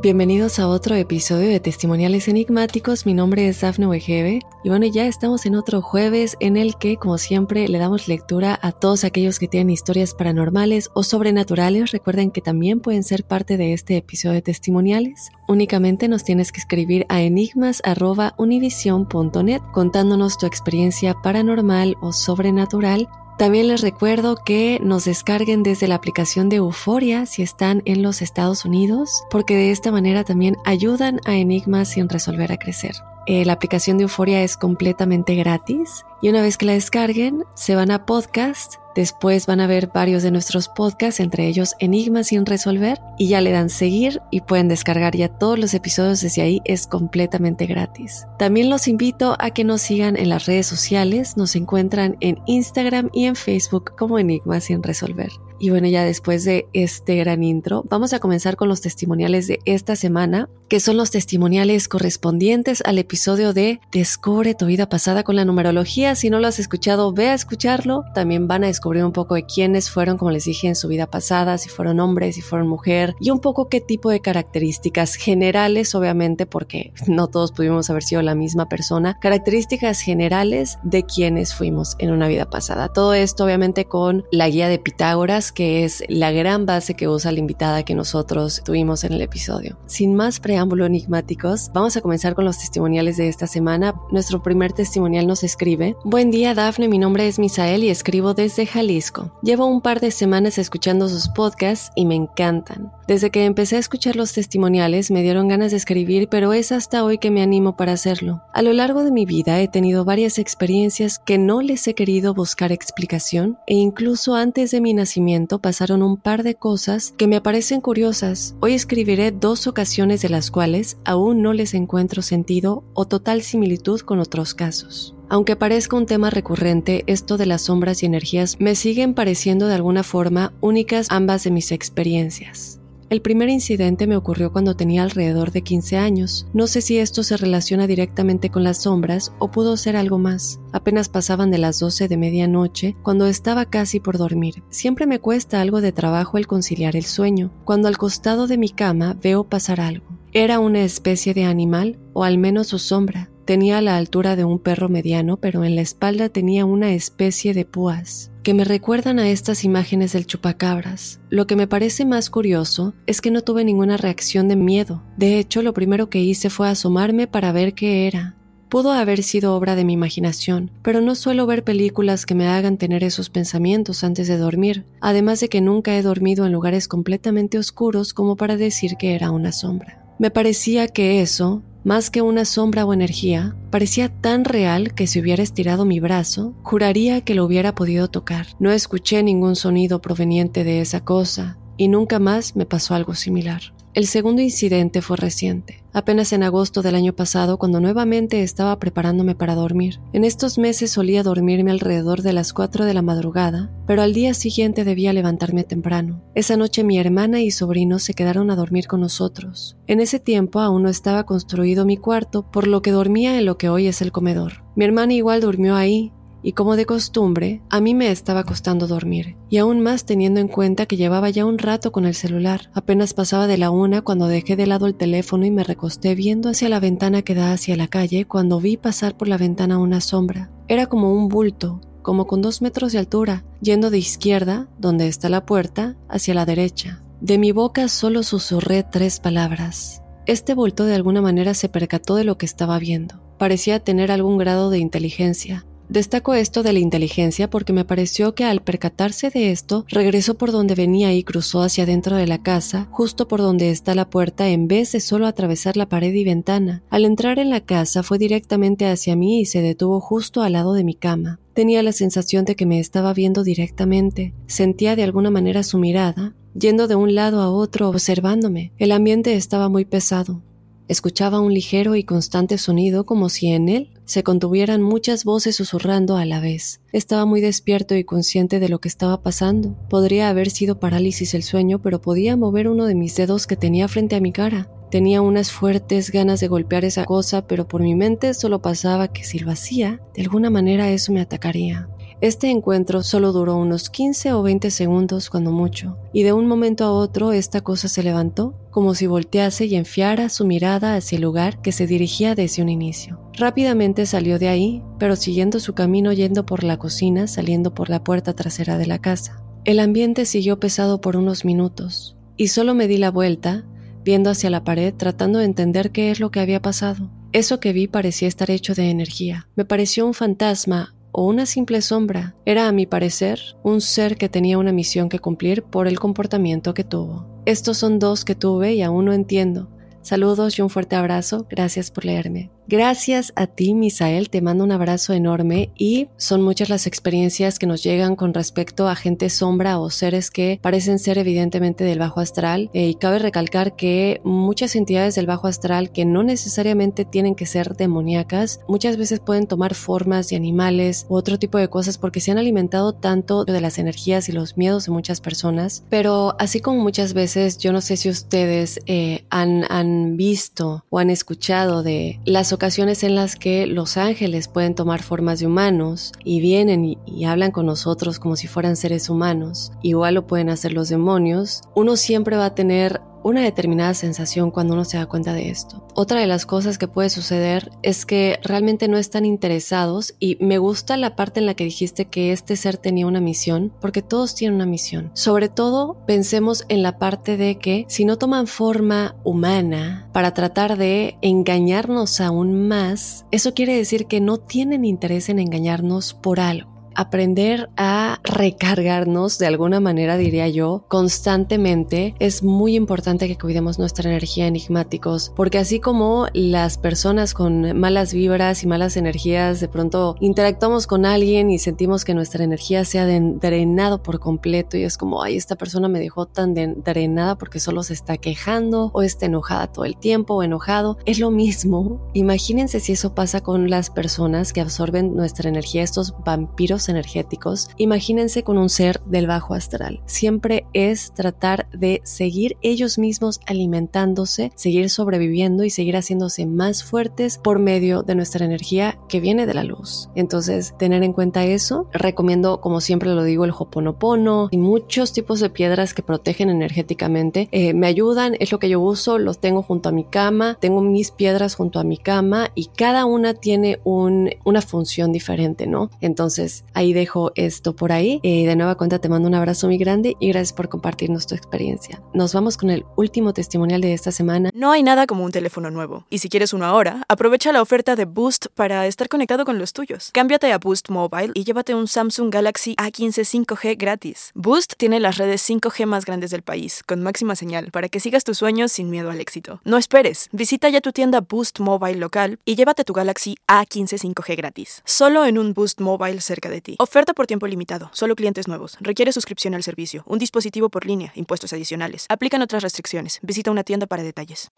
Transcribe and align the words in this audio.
Bienvenidos 0.00 0.60
a 0.60 0.68
otro 0.68 0.94
episodio 0.94 1.48
de 1.48 1.58
Testimoniales 1.58 2.28
Enigmáticos. 2.28 3.04
Mi 3.04 3.14
nombre 3.14 3.48
es 3.48 3.62
Dafne 3.62 3.88
Wegebe 3.88 4.38
y 4.62 4.68
bueno, 4.68 4.86
ya 4.86 5.06
estamos 5.06 5.44
en 5.44 5.56
otro 5.56 5.82
jueves 5.82 6.36
en 6.38 6.56
el 6.56 6.78
que, 6.78 6.98
como 6.98 7.18
siempre, 7.18 7.66
le 7.66 7.78
damos 7.78 8.06
lectura 8.06 8.56
a 8.62 8.70
todos 8.70 9.02
aquellos 9.02 9.40
que 9.40 9.48
tienen 9.48 9.70
historias 9.70 10.14
paranormales 10.14 10.88
o 10.94 11.02
sobrenaturales. 11.02 11.90
Recuerden 11.90 12.30
que 12.30 12.40
también 12.40 12.78
pueden 12.78 13.02
ser 13.02 13.24
parte 13.24 13.56
de 13.56 13.72
este 13.72 13.96
episodio 13.96 14.34
de 14.34 14.42
Testimoniales. 14.42 15.30
Únicamente 15.48 16.06
nos 16.06 16.22
tienes 16.22 16.52
que 16.52 16.60
escribir 16.60 17.04
a 17.08 17.20
enigmas.univision.net 17.20 19.62
contándonos 19.72 20.38
tu 20.38 20.46
experiencia 20.46 21.14
paranormal 21.14 21.96
o 22.00 22.12
sobrenatural 22.12 23.08
también 23.38 23.68
les 23.68 23.82
recuerdo 23.82 24.34
que 24.34 24.80
nos 24.82 25.04
descarguen 25.04 25.62
desde 25.62 25.86
la 25.86 25.94
aplicación 25.94 26.48
de 26.48 26.56
Euforia 26.56 27.24
si 27.24 27.42
están 27.42 27.82
en 27.84 28.02
los 28.02 28.20
Estados 28.20 28.64
Unidos, 28.64 29.24
porque 29.30 29.54
de 29.54 29.70
esta 29.70 29.92
manera 29.92 30.24
también 30.24 30.56
ayudan 30.64 31.20
a 31.24 31.36
Enigmas 31.36 31.88
sin 31.88 32.08
resolver 32.08 32.50
a 32.50 32.56
crecer. 32.56 32.96
Eh, 33.26 33.44
la 33.44 33.52
aplicación 33.52 33.96
de 33.96 34.04
Euforia 34.04 34.42
es 34.42 34.56
completamente 34.56 35.36
gratis 35.36 36.04
y 36.20 36.30
una 36.30 36.42
vez 36.42 36.56
que 36.56 36.66
la 36.66 36.72
descarguen, 36.72 37.44
se 37.54 37.76
van 37.76 37.92
a 37.92 38.06
podcast, 38.06 38.74
después 38.98 39.46
van 39.46 39.60
a 39.60 39.68
ver 39.68 39.90
varios 39.94 40.24
de 40.24 40.32
nuestros 40.32 40.68
podcasts, 40.68 41.20
entre 41.20 41.46
ellos 41.46 41.76
Enigmas 41.78 42.26
sin 42.26 42.44
resolver, 42.44 42.98
y 43.16 43.28
ya 43.28 43.40
le 43.40 43.52
dan 43.52 43.70
seguir 43.70 44.20
y 44.32 44.40
pueden 44.40 44.66
descargar 44.66 45.14
ya 45.14 45.28
todos 45.28 45.56
los 45.56 45.72
episodios 45.72 46.20
desde 46.20 46.42
ahí, 46.42 46.60
es 46.64 46.88
completamente 46.88 47.66
gratis. 47.66 48.26
También 48.40 48.70
los 48.70 48.88
invito 48.88 49.36
a 49.38 49.50
que 49.50 49.62
nos 49.62 49.82
sigan 49.82 50.16
en 50.16 50.28
las 50.28 50.46
redes 50.46 50.66
sociales, 50.66 51.36
nos 51.36 51.54
encuentran 51.54 52.16
en 52.18 52.40
Instagram 52.46 53.08
y 53.12 53.26
en 53.26 53.36
Facebook 53.36 53.94
como 53.96 54.18
Enigmas 54.18 54.64
sin 54.64 54.82
resolver. 54.82 55.30
Y 55.60 55.70
bueno, 55.70 55.88
ya 55.88 56.04
después 56.04 56.44
de 56.44 56.68
este 56.72 57.16
gran 57.16 57.42
intro, 57.42 57.84
vamos 57.88 58.12
a 58.12 58.20
comenzar 58.20 58.54
con 58.56 58.68
los 58.68 58.80
testimoniales 58.80 59.48
de 59.48 59.58
esta 59.64 59.96
semana, 59.96 60.48
que 60.68 60.78
son 60.78 60.96
los 60.96 61.10
testimoniales 61.10 61.88
correspondientes 61.88 62.80
al 62.84 62.98
episodio 62.98 63.52
de 63.52 63.80
Descubre 63.90 64.54
tu 64.54 64.66
vida 64.66 64.88
pasada 64.88 65.24
con 65.24 65.34
la 65.34 65.44
numerología. 65.44 66.14
Si 66.14 66.30
no 66.30 66.38
lo 66.38 66.46
has 66.46 66.60
escuchado, 66.60 67.12
ve 67.12 67.30
a 67.30 67.34
escucharlo. 67.34 68.04
También 68.14 68.46
van 68.46 68.62
a 68.62 68.68
descubrir 68.88 69.04
un 69.04 69.12
poco 69.12 69.34
de 69.34 69.44
quiénes 69.44 69.90
fueron, 69.90 70.16
como 70.16 70.30
les 70.30 70.44
dije, 70.44 70.66
en 70.66 70.74
su 70.74 70.88
vida 70.88 71.06
pasada, 71.06 71.58
si 71.58 71.68
fueron 71.68 72.00
hombres, 72.00 72.36
si 72.36 72.40
fueron 72.40 72.68
mujer, 72.68 73.14
y 73.20 73.30
un 73.30 73.40
poco 73.40 73.68
qué 73.68 73.80
tipo 73.80 74.10
de 74.10 74.20
características 74.20 75.14
generales, 75.14 75.94
obviamente, 75.94 76.46
porque 76.46 76.92
no 77.06 77.26
todos 77.28 77.52
pudimos 77.52 77.90
haber 77.90 78.02
sido 78.02 78.22
la 78.22 78.34
misma 78.34 78.66
persona, 78.68 79.18
características 79.20 80.00
generales 80.00 80.78
de 80.82 81.02
quienes 81.02 81.54
fuimos 81.54 81.96
en 81.98 82.12
una 82.12 82.28
vida 82.28 82.48
pasada. 82.48 82.88
Todo 82.88 83.12
esto, 83.12 83.44
obviamente, 83.44 83.84
con 83.84 84.24
la 84.32 84.48
guía 84.48 84.68
de 84.68 84.78
Pitágoras 84.78 85.52
que 85.52 85.84
es 85.84 86.02
la 86.08 86.30
gran 86.32 86.64
base 86.64 86.94
que 86.94 87.08
usa 87.08 87.32
la 87.32 87.38
invitada 87.38 87.82
que 87.82 87.94
nosotros 87.94 88.62
tuvimos 88.64 89.04
en 89.04 89.12
el 89.12 89.20
episodio. 89.20 89.78
Sin 89.86 90.14
más 90.14 90.40
preámbulo 90.40 90.86
enigmáticos, 90.86 91.70
vamos 91.74 91.96
a 91.96 92.00
comenzar 92.00 92.34
con 92.34 92.44
los 92.44 92.58
testimoniales 92.58 93.16
de 93.18 93.28
esta 93.28 93.46
semana. 93.46 93.94
Nuestro 94.10 94.42
primer 94.42 94.72
testimonial 94.72 95.26
nos 95.26 95.44
escribe, 95.44 95.96
Buen 96.04 96.30
día 96.30 96.54
Dafne, 96.54 96.88
mi 96.88 96.98
nombre 96.98 97.28
es 97.28 97.38
Misael 97.38 97.84
y 97.84 97.90
escribo 97.90 98.32
desde 98.32 98.66
Jalisco. 98.78 99.32
Llevo 99.42 99.66
un 99.66 99.80
par 99.80 99.98
de 99.98 100.12
semanas 100.12 100.56
escuchando 100.56 101.08
sus 101.08 101.28
podcasts 101.28 101.90
y 101.96 102.06
me 102.06 102.14
encantan. 102.14 102.92
Desde 103.08 103.30
que 103.30 103.44
empecé 103.44 103.74
a 103.74 103.80
escuchar 103.80 104.14
los 104.14 104.32
testimoniales 104.32 105.10
me 105.10 105.22
dieron 105.22 105.48
ganas 105.48 105.72
de 105.72 105.78
escribir, 105.78 106.28
pero 106.28 106.52
es 106.52 106.70
hasta 106.70 107.02
hoy 107.02 107.18
que 107.18 107.32
me 107.32 107.42
animo 107.42 107.76
para 107.76 107.94
hacerlo. 107.94 108.40
A 108.54 108.62
lo 108.62 108.72
largo 108.72 109.02
de 109.02 109.10
mi 109.10 109.26
vida 109.26 109.60
he 109.60 109.66
tenido 109.66 110.04
varias 110.04 110.38
experiencias 110.38 111.18
que 111.18 111.38
no 111.38 111.60
les 111.60 111.88
he 111.88 111.94
querido 111.94 112.34
buscar 112.34 112.70
explicación 112.70 113.58
e 113.66 113.74
incluso 113.74 114.36
antes 114.36 114.70
de 114.70 114.80
mi 114.80 114.94
nacimiento 114.94 115.58
pasaron 115.58 116.04
un 116.04 116.16
par 116.16 116.44
de 116.44 116.54
cosas 116.54 117.14
que 117.18 117.26
me 117.26 117.40
parecen 117.40 117.80
curiosas. 117.80 118.54
Hoy 118.60 118.74
escribiré 118.74 119.32
dos 119.32 119.66
ocasiones 119.66 120.22
de 120.22 120.28
las 120.28 120.52
cuales 120.52 120.98
aún 121.04 121.42
no 121.42 121.52
les 121.52 121.74
encuentro 121.74 122.22
sentido 122.22 122.84
o 122.94 123.06
total 123.06 123.42
similitud 123.42 124.02
con 124.02 124.20
otros 124.20 124.54
casos. 124.54 125.17
Aunque 125.30 125.56
parezca 125.56 125.96
un 125.96 126.06
tema 126.06 126.30
recurrente, 126.30 127.04
esto 127.06 127.36
de 127.36 127.46
las 127.46 127.62
sombras 127.62 128.02
y 128.02 128.06
energías 128.06 128.56
me 128.58 128.74
siguen 128.74 129.12
pareciendo 129.14 129.66
de 129.66 129.74
alguna 129.74 130.02
forma 130.02 130.54
únicas 130.60 131.08
ambas 131.10 131.44
de 131.44 131.50
mis 131.50 131.70
experiencias. 131.70 132.80
El 133.10 133.22
primer 133.22 133.48
incidente 133.48 134.06
me 134.06 134.16
ocurrió 134.16 134.52
cuando 134.52 134.76
tenía 134.76 135.02
alrededor 135.02 135.50
de 135.50 135.62
15 135.62 135.96
años. 135.96 136.46
No 136.52 136.66
sé 136.66 136.82
si 136.82 136.98
esto 136.98 137.22
se 137.22 137.38
relaciona 137.38 137.86
directamente 137.86 138.50
con 138.50 138.64
las 138.64 138.82
sombras 138.82 139.32
o 139.38 139.50
pudo 139.50 139.78
ser 139.78 139.96
algo 139.96 140.18
más. 140.18 140.60
Apenas 140.72 141.08
pasaban 141.08 141.50
de 141.50 141.56
las 141.56 141.78
12 141.78 142.08
de 142.08 142.16
medianoche 142.18 142.96
cuando 143.02 143.26
estaba 143.26 143.64
casi 143.64 143.98
por 143.98 144.18
dormir. 144.18 144.62
Siempre 144.68 145.06
me 145.06 145.20
cuesta 145.20 145.62
algo 145.62 145.80
de 145.80 145.92
trabajo 145.92 146.36
el 146.36 146.46
conciliar 146.46 146.96
el 146.96 147.04
sueño. 147.04 147.50
Cuando 147.64 147.88
al 147.88 147.96
costado 147.96 148.46
de 148.46 148.58
mi 148.58 148.68
cama 148.68 149.16
veo 149.22 149.44
pasar 149.44 149.80
algo. 149.80 150.17
Era 150.38 150.60
una 150.60 150.84
especie 150.84 151.34
de 151.34 151.42
animal 151.42 151.98
o 152.12 152.22
al 152.22 152.38
menos 152.38 152.68
su 152.68 152.78
sombra. 152.78 153.28
Tenía 153.44 153.82
la 153.82 153.96
altura 153.96 154.36
de 154.36 154.44
un 154.44 154.60
perro 154.60 154.88
mediano, 154.88 155.36
pero 155.36 155.64
en 155.64 155.74
la 155.74 155.80
espalda 155.80 156.28
tenía 156.28 156.64
una 156.64 156.92
especie 156.92 157.54
de 157.54 157.64
púas 157.64 158.30
que 158.44 158.54
me 158.54 158.64
recuerdan 158.64 159.18
a 159.18 159.28
estas 159.28 159.64
imágenes 159.64 160.12
del 160.12 160.26
chupacabras. 160.26 161.20
Lo 161.28 161.48
que 161.48 161.56
me 161.56 161.66
parece 161.66 162.06
más 162.06 162.30
curioso 162.30 162.94
es 163.06 163.20
que 163.20 163.32
no 163.32 163.42
tuve 163.42 163.64
ninguna 163.64 163.96
reacción 163.96 164.46
de 164.46 164.54
miedo. 164.54 165.02
De 165.16 165.40
hecho, 165.40 165.60
lo 165.60 165.74
primero 165.74 166.08
que 166.08 166.20
hice 166.20 166.50
fue 166.50 166.68
asomarme 166.68 167.26
para 167.26 167.50
ver 167.50 167.74
qué 167.74 168.06
era. 168.06 168.37
Pudo 168.68 168.92
haber 168.92 169.22
sido 169.22 169.54
obra 169.54 169.76
de 169.76 169.84
mi 169.84 169.94
imaginación, 169.94 170.70
pero 170.82 171.00
no 171.00 171.14
suelo 171.14 171.46
ver 171.46 171.64
películas 171.64 172.26
que 172.26 172.34
me 172.34 172.48
hagan 172.48 172.76
tener 172.76 173.02
esos 173.02 173.30
pensamientos 173.30 174.04
antes 174.04 174.28
de 174.28 174.36
dormir, 174.36 174.84
además 175.00 175.40
de 175.40 175.48
que 175.48 175.62
nunca 175.62 175.96
he 175.96 176.02
dormido 176.02 176.44
en 176.44 176.52
lugares 176.52 176.86
completamente 176.86 177.58
oscuros 177.58 178.12
como 178.12 178.36
para 178.36 178.58
decir 178.58 178.96
que 178.98 179.14
era 179.14 179.30
una 179.30 179.52
sombra. 179.52 180.04
Me 180.18 180.30
parecía 180.30 180.86
que 180.88 181.22
eso, 181.22 181.62
más 181.82 182.10
que 182.10 182.20
una 182.20 182.44
sombra 182.44 182.84
o 182.84 182.92
energía, 182.92 183.56
parecía 183.70 184.10
tan 184.10 184.44
real 184.44 184.92
que 184.94 185.06
si 185.06 185.18
hubiera 185.18 185.42
estirado 185.42 185.86
mi 185.86 185.98
brazo, 185.98 186.52
juraría 186.62 187.22
que 187.22 187.34
lo 187.34 187.46
hubiera 187.46 187.74
podido 187.74 188.08
tocar. 188.08 188.48
No 188.58 188.70
escuché 188.70 189.22
ningún 189.22 189.56
sonido 189.56 190.02
proveniente 190.02 190.64
de 190.64 190.82
esa 190.82 191.02
cosa 191.02 191.56
y 191.78 191.88
nunca 191.88 192.18
más 192.18 192.54
me 192.54 192.66
pasó 192.66 192.94
algo 192.94 193.14
similar. 193.14 193.62
El 193.94 194.06
segundo 194.06 194.42
incidente 194.42 195.02
fue 195.02 195.16
reciente, 195.16 195.82
apenas 195.92 196.32
en 196.32 196.42
agosto 196.42 196.82
del 196.82 196.94
año 196.94 197.14
pasado 197.14 197.58
cuando 197.58 197.80
nuevamente 197.80 198.42
estaba 198.42 198.78
preparándome 198.78 199.34
para 199.34 199.54
dormir. 199.54 199.98
En 200.12 200.24
estos 200.24 200.58
meses 200.58 200.90
solía 200.90 201.22
dormirme 201.22 201.70
alrededor 201.70 202.22
de 202.22 202.32
las 202.32 202.52
4 202.52 202.84
de 202.84 202.94
la 202.94 203.02
madrugada, 203.02 203.72
pero 203.86 204.02
al 204.02 204.12
día 204.12 204.34
siguiente 204.34 204.84
debía 204.84 205.12
levantarme 205.12 205.64
temprano. 205.64 206.22
Esa 206.34 206.56
noche 206.56 206.84
mi 206.84 206.98
hermana 206.98 207.40
y 207.40 207.50
sobrino 207.50 207.98
se 207.98 208.14
quedaron 208.14 208.50
a 208.50 208.56
dormir 208.56 208.86
con 208.86 209.00
nosotros. 209.00 209.76
En 209.86 210.00
ese 210.00 210.20
tiempo 210.20 210.60
aún 210.60 210.82
no 210.82 210.90
estaba 210.90 211.24
construido 211.24 211.84
mi 211.84 211.96
cuarto, 211.96 212.48
por 212.50 212.66
lo 212.66 212.82
que 212.82 212.92
dormía 212.92 213.38
en 213.38 213.46
lo 213.46 213.56
que 213.56 213.68
hoy 213.70 213.86
es 213.86 214.02
el 214.02 214.12
comedor. 214.12 214.64
Mi 214.76 214.84
hermana 214.84 215.14
igual 215.14 215.40
durmió 215.40 215.74
ahí, 215.74 216.12
y 216.42 216.52
como 216.52 216.76
de 216.76 216.86
costumbre, 216.86 217.62
a 217.70 217.80
mí 217.80 217.94
me 217.94 218.10
estaba 218.10 218.44
costando 218.44 218.86
dormir, 218.86 219.36
y 219.48 219.58
aún 219.58 219.80
más 219.80 220.04
teniendo 220.04 220.40
en 220.40 220.48
cuenta 220.48 220.86
que 220.86 220.96
llevaba 220.96 221.30
ya 221.30 221.44
un 221.44 221.58
rato 221.58 221.92
con 221.92 222.04
el 222.04 222.14
celular. 222.14 222.70
Apenas 222.74 223.14
pasaba 223.14 223.46
de 223.46 223.58
la 223.58 223.70
una 223.70 224.02
cuando 224.02 224.28
dejé 224.28 224.56
de 224.56 224.66
lado 224.66 224.86
el 224.86 224.94
teléfono 224.94 225.44
y 225.44 225.50
me 225.50 225.64
recosté 225.64 226.14
viendo 226.14 226.48
hacia 226.48 226.68
la 226.68 226.80
ventana 226.80 227.22
que 227.22 227.34
da 227.34 227.52
hacia 227.52 227.76
la 227.76 227.88
calle 227.88 228.24
cuando 228.24 228.60
vi 228.60 228.76
pasar 228.76 229.16
por 229.16 229.28
la 229.28 229.38
ventana 229.38 229.78
una 229.78 230.00
sombra. 230.00 230.50
Era 230.68 230.86
como 230.86 231.12
un 231.12 231.28
bulto, 231.28 231.80
como 232.02 232.26
con 232.26 232.40
dos 232.40 232.62
metros 232.62 232.92
de 232.92 232.98
altura, 232.98 233.44
yendo 233.60 233.90
de 233.90 233.98
izquierda, 233.98 234.68
donde 234.78 235.08
está 235.08 235.28
la 235.28 235.44
puerta, 235.44 235.96
hacia 236.08 236.34
la 236.34 236.46
derecha. 236.46 237.02
De 237.20 237.36
mi 237.36 237.52
boca 237.52 237.88
solo 237.88 238.22
susurré 238.22 238.84
tres 238.84 239.20
palabras. 239.20 240.02
Este 240.24 240.54
bulto 240.54 240.84
de 240.84 240.94
alguna 240.94 241.20
manera 241.20 241.54
se 241.54 241.68
percató 241.68 242.14
de 242.14 242.24
lo 242.24 242.38
que 242.38 242.46
estaba 242.46 242.78
viendo. 242.78 243.20
Parecía 243.38 243.80
tener 243.80 244.12
algún 244.12 244.36
grado 244.36 244.68
de 244.70 244.78
inteligencia, 244.78 245.64
Destaco 245.88 246.34
esto 246.34 246.62
de 246.62 246.74
la 246.74 246.80
inteligencia 246.80 247.48
porque 247.48 247.72
me 247.72 247.86
pareció 247.86 248.34
que 248.34 248.44
al 248.44 248.60
percatarse 248.60 249.30
de 249.30 249.50
esto, 249.50 249.86
regresó 249.88 250.36
por 250.36 250.52
donde 250.52 250.74
venía 250.74 251.14
y 251.14 251.24
cruzó 251.24 251.62
hacia 251.62 251.86
dentro 251.86 252.16
de 252.16 252.26
la 252.26 252.42
casa, 252.42 252.88
justo 252.90 253.26
por 253.26 253.40
donde 253.40 253.70
está 253.70 253.94
la 253.94 254.10
puerta, 254.10 254.48
en 254.50 254.68
vez 254.68 254.92
de 254.92 255.00
solo 255.00 255.26
atravesar 255.26 255.78
la 255.78 255.88
pared 255.88 256.12
y 256.12 256.24
ventana. 256.24 256.82
Al 256.90 257.06
entrar 257.06 257.38
en 257.38 257.48
la 257.48 257.62
casa 257.62 258.02
fue 258.02 258.18
directamente 258.18 258.86
hacia 258.86 259.16
mí 259.16 259.40
y 259.40 259.46
se 259.46 259.62
detuvo 259.62 259.98
justo 260.00 260.42
al 260.42 260.52
lado 260.52 260.74
de 260.74 260.84
mi 260.84 260.94
cama. 260.94 261.40
Tenía 261.54 261.82
la 261.82 261.92
sensación 261.92 262.44
de 262.44 262.54
que 262.54 262.66
me 262.66 262.80
estaba 262.80 263.14
viendo 263.14 263.42
directamente. 263.42 264.34
Sentía 264.46 264.94
de 264.94 265.04
alguna 265.04 265.30
manera 265.30 265.62
su 265.62 265.78
mirada, 265.78 266.34
yendo 266.52 266.86
de 266.86 266.96
un 266.96 267.14
lado 267.14 267.40
a 267.40 267.50
otro 267.50 267.88
observándome. 267.88 268.72
El 268.76 268.92
ambiente 268.92 269.34
estaba 269.34 269.70
muy 269.70 269.86
pesado. 269.86 270.42
Escuchaba 270.86 271.40
un 271.40 271.54
ligero 271.54 271.96
y 271.96 272.04
constante 272.04 272.58
sonido 272.58 273.06
como 273.06 273.30
si 273.30 273.48
en 273.48 273.70
él 273.70 273.97
se 274.08 274.22
contuvieran 274.22 274.80
muchas 274.80 275.24
voces 275.24 275.56
susurrando 275.56 276.16
a 276.16 276.24
la 276.24 276.40
vez. 276.40 276.80
Estaba 276.92 277.26
muy 277.26 277.42
despierto 277.42 277.94
y 277.94 278.04
consciente 278.04 278.58
de 278.58 278.70
lo 278.70 278.80
que 278.80 278.88
estaba 278.88 279.22
pasando. 279.22 279.76
Podría 279.90 280.30
haber 280.30 280.48
sido 280.48 280.80
parálisis 280.80 281.34
el 281.34 281.42
sueño, 281.42 281.82
pero 281.82 282.00
podía 282.00 282.34
mover 282.34 282.68
uno 282.68 282.86
de 282.86 282.94
mis 282.94 283.14
dedos 283.16 283.46
que 283.46 283.56
tenía 283.56 283.86
frente 283.86 284.16
a 284.16 284.20
mi 284.20 284.32
cara. 284.32 284.70
Tenía 284.90 285.20
unas 285.20 285.52
fuertes 285.52 286.10
ganas 286.10 286.40
de 286.40 286.48
golpear 286.48 286.86
esa 286.86 287.04
cosa, 287.04 287.46
pero 287.46 287.68
por 287.68 287.82
mi 287.82 287.94
mente 287.94 288.32
solo 288.32 288.62
pasaba 288.62 289.08
que 289.08 289.24
si 289.24 289.40
lo 289.40 289.50
hacía, 289.50 290.00
de 290.14 290.22
alguna 290.22 290.48
manera 290.48 290.90
eso 290.90 291.12
me 291.12 291.20
atacaría. 291.20 291.90
Este 292.20 292.50
encuentro 292.50 293.04
solo 293.04 293.30
duró 293.30 293.56
unos 293.56 293.90
15 293.90 294.32
o 294.32 294.42
20 294.42 294.72
segundos 294.72 295.30
cuando 295.30 295.52
mucho, 295.52 295.98
y 296.12 296.24
de 296.24 296.32
un 296.32 296.48
momento 296.48 296.84
a 296.84 296.90
otro 296.90 297.30
esta 297.30 297.60
cosa 297.60 297.86
se 297.86 298.02
levantó, 298.02 298.56
como 298.72 298.94
si 298.94 299.06
voltease 299.06 299.66
y 299.66 299.76
enfiara 299.76 300.28
su 300.28 300.44
mirada 300.44 300.96
hacia 300.96 301.14
el 301.14 301.22
lugar 301.22 301.62
que 301.62 301.70
se 301.70 301.86
dirigía 301.86 302.34
desde 302.34 302.60
un 302.60 302.70
inicio. 302.70 303.20
Rápidamente 303.34 304.04
salió 304.04 304.40
de 304.40 304.48
ahí, 304.48 304.82
pero 304.98 305.14
siguiendo 305.14 305.60
su 305.60 305.74
camino 305.74 306.12
yendo 306.12 306.44
por 306.44 306.64
la 306.64 306.76
cocina, 306.76 307.28
saliendo 307.28 307.72
por 307.72 307.88
la 307.88 308.02
puerta 308.02 308.34
trasera 308.34 308.78
de 308.78 308.86
la 308.86 308.98
casa. 308.98 309.40
El 309.64 309.78
ambiente 309.78 310.24
siguió 310.24 310.58
pesado 310.58 311.00
por 311.00 311.16
unos 311.16 311.44
minutos, 311.44 312.16
y 312.36 312.48
solo 312.48 312.74
me 312.74 312.88
di 312.88 312.96
la 312.96 313.12
vuelta, 313.12 313.64
viendo 314.04 314.30
hacia 314.30 314.50
la 314.50 314.64
pared 314.64 314.92
tratando 314.92 315.38
de 315.38 315.44
entender 315.44 315.92
qué 315.92 316.10
es 316.10 316.18
lo 316.18 316.32
que 316.32 316.40
había 316.40 316.60
pasado. 316.60 317.12
Eso 317.32 317.60
que 317.60 317.72
vi 317.72 317.86
parecía 317.86 318.26
estar 318.26 318.50
hecho 318.50 318.74
de 318.74 318.90
energía. 318.90 319.48
Me 319.54 319.64
pareció 319.64 320.04
un 320.04 320.14
fantasma 320.14 320.96
o 321.12 321.26
una 321.26 321.46
simple 321.46 321.82
sombra. 321.82 322.34
Era, 322.44 322.68
a 322.68 322.72
mi 322.72 322.86
parecer, 322.86 323.40
un 323.62 323.80
ser 323.80 324.16
que 324.16 324.28
tenía 324.28 324.58
una 324.58 324.72
misión 324.72 325.08
que 325.08 325.18
cumplir 325.18 325.62
por 325.62 325.88
el 325.88 325.98
comportamiento 325.98 326.74
que 326.74 326.84
tuvo. 326.84 327.26
Estos 327.44 327.78
son 327.78 327.98
dos 327.98 328.24
que 328.24 328.34
tuve 328.34 328.74
y 328.74 328.82
aún 328.82 329.06
no 329.06 329.12
entiendo. 329.12 329.68
Saludos 330.02 330.58
y 330.58 330.62
un 330.62 330.70
fuerte 330.70 330.96
abrazo. 330.96 331.46
Gracias 331.48 331.90
por 331.90 332.04
leerme. 332.04 332.50
Gracias 332.70 333.32
a 333.34 333.46
ti, 333.46 333.72
Misael, 333.72 334.28
te 334.28 334.42
mando 334.42 334.62
un 334.62 334.72
abrazo 334.72 335.14
enorme 335.14 335.70
y 335.74 336.08
son 336.18 336.42
muchas 336.42 336.68
las 336.68 336.86
experiencias 336.86 337.58
que 337.58 337.66
nos 337.66 337.82
llegan 337.82 338.14
con 338.14 338.34
respecto 338.34 338.88
a 338.88 338.94
gente 338.94 339.30
sombra 339.30 339.78
o 339.78 339.88
seres 339.88 340.30
que 340.30 340.60
parecen 340.60 340.98
ser 340.98 341.16
evidentemente 341.16 341.84
del 341.84 341.98
bajo 341.98 342.20
astral. 342.20 342.68
Eh, 342.74 342.88
y 342.88 342.94
cabe 342.96 343.20
recalcar 343.20 343.74
que 343.74 344.20
muchas 344.22 344.76
entidades 344.76 345.14
del 345.14 345.24
bajo 345.24 345.46
astral 345.46 345.92
que 345.92 346.04
no 346.04 346.22
necesariamente 346.22 347.06
tienen 347.06 347.34
que 347.34 347.46
ser 347.46 347.74
demoníacas, 347.74 348.60
muchas 348.68 348.98
veces 348.98 349.20
pueden 349.20 349.46
tomar 349.46 349.74
formas 349.74 350.28
de 350.28 350.36
animales 350.36 351.06
u 351.08 351.16
otro 351.16 351.38
tipo 351.38 351.56
de 351.56 351.70
cosas 351.70 351.96
porque 351.96 352.20
se 352.20 352.32
han 352.32 352.38
alimentado 352.38 352.92
tanto 352.92 353.46
de 353.46 353.62
las 353.62 353.78
energías 353.78 354.28
y 354.28 354.32
los 354.32 354.58
miedos 354.58 354.84
de 354.84 354.92
muchas 354.92 355.22
personas, 355.22 355.84
pero 355.88 356.36
así 356.38 356.60
como 356.60 356.82
muchas 356.82 357.14
veces 357.14 357.56
yo 357.56 357.72
no 357.72 357.80
sé 357.80 357.96
si 357.96 358.10
ustedes 358.10 358.80
eh, 358.84 359.24
han, 359.30 359.64
han 359.70 360.18
visto 360.18 360.84
o 360.90 360.98
han 360.98 361.08
escuchado 361.08 361.82
de 361.82 362.20
las 362.26 362.57
ocasiones 362.58 363.04
en 363.04 363.14
las 363.14 363.36
que 363.36 363.68
los 363.68 363.96
ángeles 363.96 364.48
pueden 364.48 364.74
tomar 364.74 365.00
formas 365.00 365.38
de 365.38 365.46
humanos 365.46 366.10
y 366.24 366.40
vienen 366.40 366.84
y, 366.84 367.24
hablan 367.24 367.52
con 367.52 367.66
nosotros 367.66 368.18
como 368.18 368.34
si 368.34 368.48
fueran 368.48 368.74
seres 368.74 369.08
humanos, 369.08 369.70
igual 369.80 370.14
lo 370.14 370.26
pueden 370.26 370.50
hacer 370.50 370.72
los 370.72 370.88
demonios, 370.88 371.62
uno 371.76 371.94
siempre 371.94 372.36
va 372.36 372.46
a 372.46 372.54
tener 372.56 373.00
una 373.22 373.42
determinada 373.42 373.94
sensación 373.94 374.50
cuando 374.50 374.74
uno 374.74 374.84
se 374.84 374.98
da 374.98 375.06
cuenta 375.06 375.32
de 375.32 375.50
esto. 375.50 375.86
Otra 375.94 376.20
de 376.20 376.26
las 376.26 376.46
cosas 376.46 376.78
que 376.78 376.88
puede 376.88 377.10
suceder 377.10 377.70
es 377.82 378.06
que 378.06 378.38
realmente 378.42 378.88
no 378.88 378.96
están 378.96 379.24
interesados 379.24 380.14
y 380.18 380.36
me 380.40 380.58
gusta 380.58 380.96
la 380.96 381.16
parte 381.16 381.40
en 381.40 381.46
la 381.46 381.54
que 381.54 381.64
dijiste 381.64 382.06
que 382.06 382.32
este 382.32 382.56
ser 382.56 382.76
tenía 382.76 383.06
una 383.06 383.20
misión, 383.20 383.72
porque 383.80 384.02
todos 384.02 384.34
tienen 384.34 384.56
una 384.56 384.66
misión. 384.66 385.10
Sobre 385.14 385.48
todo 385.48 385.96
pensemos 386.06 386.64
en 386.68 386.82
la 386.82 386.98
parte 386.98 387.36
de 387.36 387.58
que 387.58 387.84
si 387.88 388.04
no 388.04 388.18
toman 388.18 388.46
forma 388.46 389.16
humana 389.24 390.08
para 390.12 390.34
tratar 390.34 390.76
de 390.76 391.16
engañarnos 391.22 392.20
aún 392.20 392.68
más, 392.68 393.24
eso 393.30 393.54
quiere 393.54 393.76
decir 393.76 394.06
que 394.06 394.20
no 394.20 394.38
tienen 394.38 394.84
interés 394.84 395.28
en 395.28 395.38
engañarnos 395.38 396.14
por 396.14 396.40
algo 396.40 396.77
aprender 396.98 397.70
a 397.76 398.18
recargarnos 398.24 399.38
de 399.38 399.46
alguna 399.46 399.78
manera, 399.78 400.16
diría 400.16 400.48
yo, 400.48 400.84
constantemente. 400.88 402.16
Es 402.18 402.42
muy 402.42 402.74
importante 402.74 403.28
que 403.28 403.38
cuidemos 403.38 403.78
nuestra 403.78 404.10
energía 404.10 404.48
enigmáticos, 404.48 405.32
porque 405.36 405.58
así 405.58 405.78
como 405.78 406.26
las 406.32 406.76
personas 406.76 407.34
con 407.34 407.78
malas 407.78 408.12
vibras 408.12 408.64
y 408.64 408.66
malas 408.66 408.96
energías 408.96 409.60
de 409.60 409.68
pronto 409.68 410.16
interactuamos 410.18 410.88
con 410.88 411.06
alguien 411.06 411.50
y 411.50 411.60
sentimos 411.60 412.04
que 412.04 412.14
nuestra 412.14 412.42
energía 412.42 412.84
se 412.84 412.98
ha 412.98 413.06
drenado 413.06 414.02
por 414.02 414.18
completo 414.18 414.76
y 414.76 414.82
es 414.82 414.98
como, 414.98 415.22
ay, 415.22 415.36
esta 415.36 415.54
persona 415.54 415.86
me 415.86 416.00
dejó 416.00 416.26
tan 416.26 416.52
drenada 416.82 417.38
porque 417.38 417.60
solo 417.60 417.84
se 417.84 417.92
está 417.92 418.16
quejando 418.16 418.90
o 418.92 419.02
está 419.02 419.26
enojada 419.26 419.68
todo 419.68 419.84
el 419.84 419.96
tiempo 419.96 420.34
o 420.34 420.42
enojado. 420.42 420.98
Es 421.04 421.20
lo 421.20 421.30
mismo. 421.30 422.10
Imagínense 422.12 422.80
si 422.80 422.92
eso 422.92 423.14
pasa 423.14 423.40
con 423.40 423.70
las 423.70 423.90
personas 423.90 424.52
que 424.52 424.60
absorben 424.60 425.14
nuestra 425.14 425.48
energía, 425.48 425.84
estos 425.84 426.14
vampiros 426.24 426.87
energéticos, 426.88 427.70
imagínense 427.76 428.42
con 428.42 428.58
un 428.58 428.68
ser 428.68 429.00
del 429.06 429.26
bajo 429.26 429.54
astral. 429.54 430.00
Siempre 430.06 430.66
es 430.72 431.12
tratar 431.12 431.68
de 431.70 432.00
seguir 432.04 432.56
ellos 432.62 432.98
mismos 432.98 433.40
alimentándose, 433.46 434.52
seguir 434.54 434.90
sobreviviendo 434.90 435.64
y 435.64 435.70
seguir 435.70 435.96
haciéndose 435.96 436.46
más 436.46 436.84
fuertes 436.84 437.38
por 437.38 437.58
medio 437.58 438.02
de 438.02 438.14
nuestra 438.14 438.44
energía 438.44 438.98
que 439.08 439.20
viene 439.20 439.46
de 439.46 439.54
la 439.54 439.64
luz. 439.64 440.08
Entonces, 440.14 440.74
tener 440.78 441.02
en 441.02 441.12
cuenta 441.12 441.44
eso, 441.44 441.86
recomiendo, 441.92 442.60
como 442.60 442.80
siempre 442.80 443.14
lo 443.14 443.22
digo, 443.24 443.44
el 443.44 443.52
hoponopono 443.56 444.48
y 444.50 444.56
muchos 444.56 445.12
tipos 445.12 445.40
de 445.40 445.50
piedras 445.50 445.94
que 445.94 446.02
protegen 446.02 446.50
energéticamente. 446.50 447.48
Eh, 447.52 447.74
me 447.74 447.86
ayudan, 447.86 448.34
es 448.40 448.52
lo 448.52 448.58
que 448.58 448.68
yo 448.68 448.80
uso, 448.80 449.18
los 449.18 449.38
tengo 449.38 449.62
junto 449.62 449.88
a 449.88 449.92
mi 449.92 450.04
cama, 450.04 450.56
tengo 450.60 450.80
mis 450.80 451.10
piedras 451.10 451.54
junto 451.54 451.80
a 451.80 451.84
mi 451.84 451.96
cama 451.96 452.50
y 452.54 452.66
cada 452.66 453.04
una 453.04 453.34
tiene 453.34 453.80
un, 453.84 454.30
una 454.44 454.62
función 454.62 455.12
diferente, 455.12 455.66
¿no? 455.66 455.90
Entonces, 456.00 456.64
ahí 456.78 456.92
dejo 456.92 457.32
esto 457.34 457.74
por 457.74 457.90
ahí. 457.90 458.20
Eh, 458.22 458.46
de 458.46 458.54
nueva 458.54 458.76
cuenta 458.76 459.00
te 459.00 459.08
mando 459.08 459.26
un 459.26 459.34
abrazo 459.34 459.66
muy 459.66 459.78
grande 459.78 460.16
y 460.20 460.28
gracias 460.28 460.52
por 460.52 460.68
compartirnos 460.68 461.26
tu 461.26 461.34
experiencia. 461.34 462.00
Nos 462.14 462.32
vamos 462.32 462.56
con 462.56 462.70
el 462.70 462.84
último 462.96 463.32
testimonial 463.32 463.80
de 463.80 463.94
esta 463.94 464.12
semana. 464.12 464.50
No 464.54 464.70
hay 464.70 464.84
nada 464.84 465.06
como 465.06 465.24
un 465.24 465.32
teléfono 465.32 465.70
nuevo. 465.70 466.06
Y 466.08 466.18
si 466.18 466.28
quieres 466.28 466.52
uno 466.52 466.66
ahora, 466.66 467.04
aprovecha 467.08 467.52
la 467.52 467.62
oferta 467.62 467.96
de 467.96 468.04
Boost 468.04 468.46
para 468.54 468.86
estar 468.86 469.08
conectado 469.08 469.44
con 469.44 469.58
los 469.58 469.72
tuyos. 469.72 470.10
Cámbiate 470.12 470.52
a 470.52 470.58
Boost 470.58 470.88
Mobile 470.90 471.32
y 471.34 471.42
llévate 471.42 471.74
un 471.74 471.88
Samsung 471.88 472.32
Galaxy 472.32 472.76
A15 472.76 473.24
5G 473.24 473.76
gratis. 473.76 474.30
Boost 474.34 474.74
tiene 474.78 475.00
las 475.00 475.18
redes 475.18 475.48
5G 475.50 475.84
más 475.84 476.04
grandes 476.04 476.30
del 476.30 476.42
país, 476.42 476.84
con 476.86 477.02
máxima 477.02 477.34
señal, 477.34 477.72
para 477.72 477.88
que 477.88 477.98
sigas 477.98 478.22
tus 478.22 478.38
sueños 478.38 478.70
sin 478.70 478.88
miedo 478.88 479.10
al 479.10 479.20
éxito. 479.20 479.60
No 479.64 479.78
esperes, 479.78 480.28
visita 480.30 480.68
ya 480.68 480.80
tu 480.80 480.92
tienda 480.92 481.22
Boost 481.28 481.58
Mobile 481.58 481.98
local 481.98 482.38
y 482.44 482.54
llévate 482.54 482.84
tu 482.84 482.92
Galaxy 482.92 483.36
A15 483.48 484.14
5G 484.14 484.36
gratis. 484.36 484.82
Solo 484.84 485.24
en 485.24 485.38
un 485.38 485.54
Boost 485.54 485.80
Mobile 485.80 486.20
cerca 486.20 486.48
de 486.48 486.60
ti 486.60 486.67
Oferta 486.78 487.14
por 487.14 487.26
tiempo 487.26 487.46
limitado. 487.46 487.90
Solo 487.92 488.14
clientes 488.14 488.48
nuevos. 488.48 488.76
Requiere 488.80 489.12
suscripción 489.12 489.54
al 489.54 489.62
servicio. 489.62 490.02
Un 490.06 490.18
dispositivo 490.18 490.68
por 490.68 490.86
línea. 490.86 491.12
Impuestos 491.14 491.52
adicionales. 491.52 492.06
Aplican 492.08 492.42
otras 492.42 492.62
restricciones. 492.62 493.18
Visita 493.22 493.50
una 493.50 493.64
tienda 493.64 493.86
para 493.86 494.02
detalles. 494.02 494.50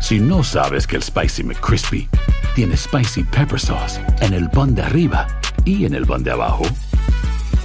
Si 0.00 0.20
no 0.20 0.44
sabes 0.44 0.86
que 0.86 0.96
el 0.96 1.02
Spicy 1.02 1.42
McCrispy 1.42 2.08
tiene 2.54 2.76
Spicy 2.76 3.24
Pepper 3.24 3.58
Sauce 3.58 4.00
en 4.20 4.34
el 4.34 4.50
pan 4.50 4.74
de 4.74 4.82
arriba 4.82 5.26
y 5.64 5.86
en 5.86 5.94
el 5.94 6.06
pan 6.06 6.22
de 6.22 6.30
abajo, 6.30 6.64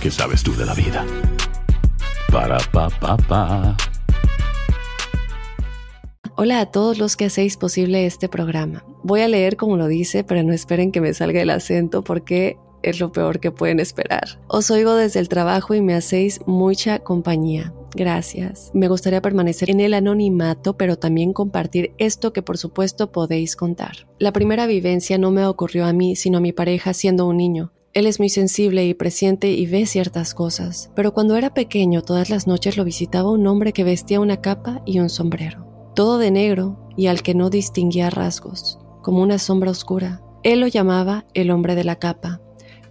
¿qué 0.02 0.10
sabes 0.10 0.42
tú 0.42 0.56
de 0.56 0.66
la 0.66 0.74
vida? 0.74 1.06
Para, 2.32 2.58
pa, 2.72 2.90
pa, 2.90 3.18
pa. 3.18 3.76
Hola 6.36 6.62
a 6.62 6.66
todos 6.68 6.98
los 6.98 7.18
que 7.18 7.26
hacéis 7.26 7.58
posible 7.58 8.06
este 8.06 8.30
programa. 8.30 8.86
Voy 9.04 9.20
a 9.20 9.28
leer 9.28 9.58
como 9.58 9.76
lo 9.76 9.88
dice, 9.88 10.24
pero 10.24 10.42
no 10.42 10.54
esperen 10.54 10.94
que 10.94 11.02
me 11.02 11.14
salga 11.14 11.42
el 11.42 11.50
acento 11.50 12.02
porque 12.02 12.58
es 12.84 13.00
lo 13.00 13.12
peor 13.12 13.40
que 13.40 13.52
pueden 13.52 13.80
esperar. 13.80 14.40
Os 14.48 14.72
oigo 14.72 14.96
desde 14.96 15.20
el 15.20 15.30
trabajo 15.30 15.74
y 15.74 15.82
me 15.82 15.96
hacéis 15.96 16.42
mucha 16.46 17.00
compañía. 17.00 17.74
Gracias. 17.96 18.72
Me 18.74 18.88
gustaría 18.88 19.22
permanecer 19.22 19.70
en 19.70 19.80
el 19.80 19.94
anonimato, 19.94 20.78
pero 20.78 20.98
también 20.98 21.34
compartir 21.34 21.94
esto 21.98 22.34
que 22.34 22.42
por 22.42 22.58
supuesto 22.58 23.12
podéis 23.12 23.56
contar. 23.56 24.08
La 24.20 24.32
primera 24.32 24.68
vivencia 24.68 25.18
no 25.18 25.32
me 25.32 25.46
ocurrió 25.46 25.86
a 25.86 25.94
mí, 25.94 26.16
sino 26.16 26.38
a 26.38 26.42
mi 26.42 26.54
pareja 26.54 26.94
siendo 26.94 27.28
un 27.28 27.38
niño. 27.38 27.72
Él 27.94 28.06
es 28.06 28.20
muy 28.20 28.30
sensible 28.30 28.86
y 28.86 28.94
presciente 28.94 29.50
y 29.50 29.66
ve 29.66 29.88
ciertas 29.88 30.36
cosas, 30.36 30.92
pero 30.96 31.14
cuando 31.14 31.36
era 31.36 31.56
pequeño 31.56 32.04
todas 32.04 32.30
las 32.30 32.46
noches 32.46 32.78
lo 32.78 32.84
visitaba 32.84 33.32
un 33.32 33.48
hombre 33.48 33.74
que 33.74 33.84
vestía 33.84 34.20
una 34.20 34.42
capa 34.42 34.84
y 34.86 35.00
un 35.00 35.10
sombrero, 35.10 35.92
todo 35.96 36.20
de 36.20 36.30
negro 36.30 36.88
y 36.96 37.08
al 37.08 37.24
que 37.24 37.34
no 37.34 37.50
distinguía 37.50 38.12
rasgos, 38.12 38.78
como 39.02 39.24
una 39.24 39.40
sombra 39.40 39.72
oscura. 39.72 40.22
Él 40.44 40.60
lo 40.60 40.68
llamaba 40.68 41.26
el 41.34 41.50
hombre 41.50 41.74
de 41.74 41.84
la 41.84 41.96
capa, 41.96 42.42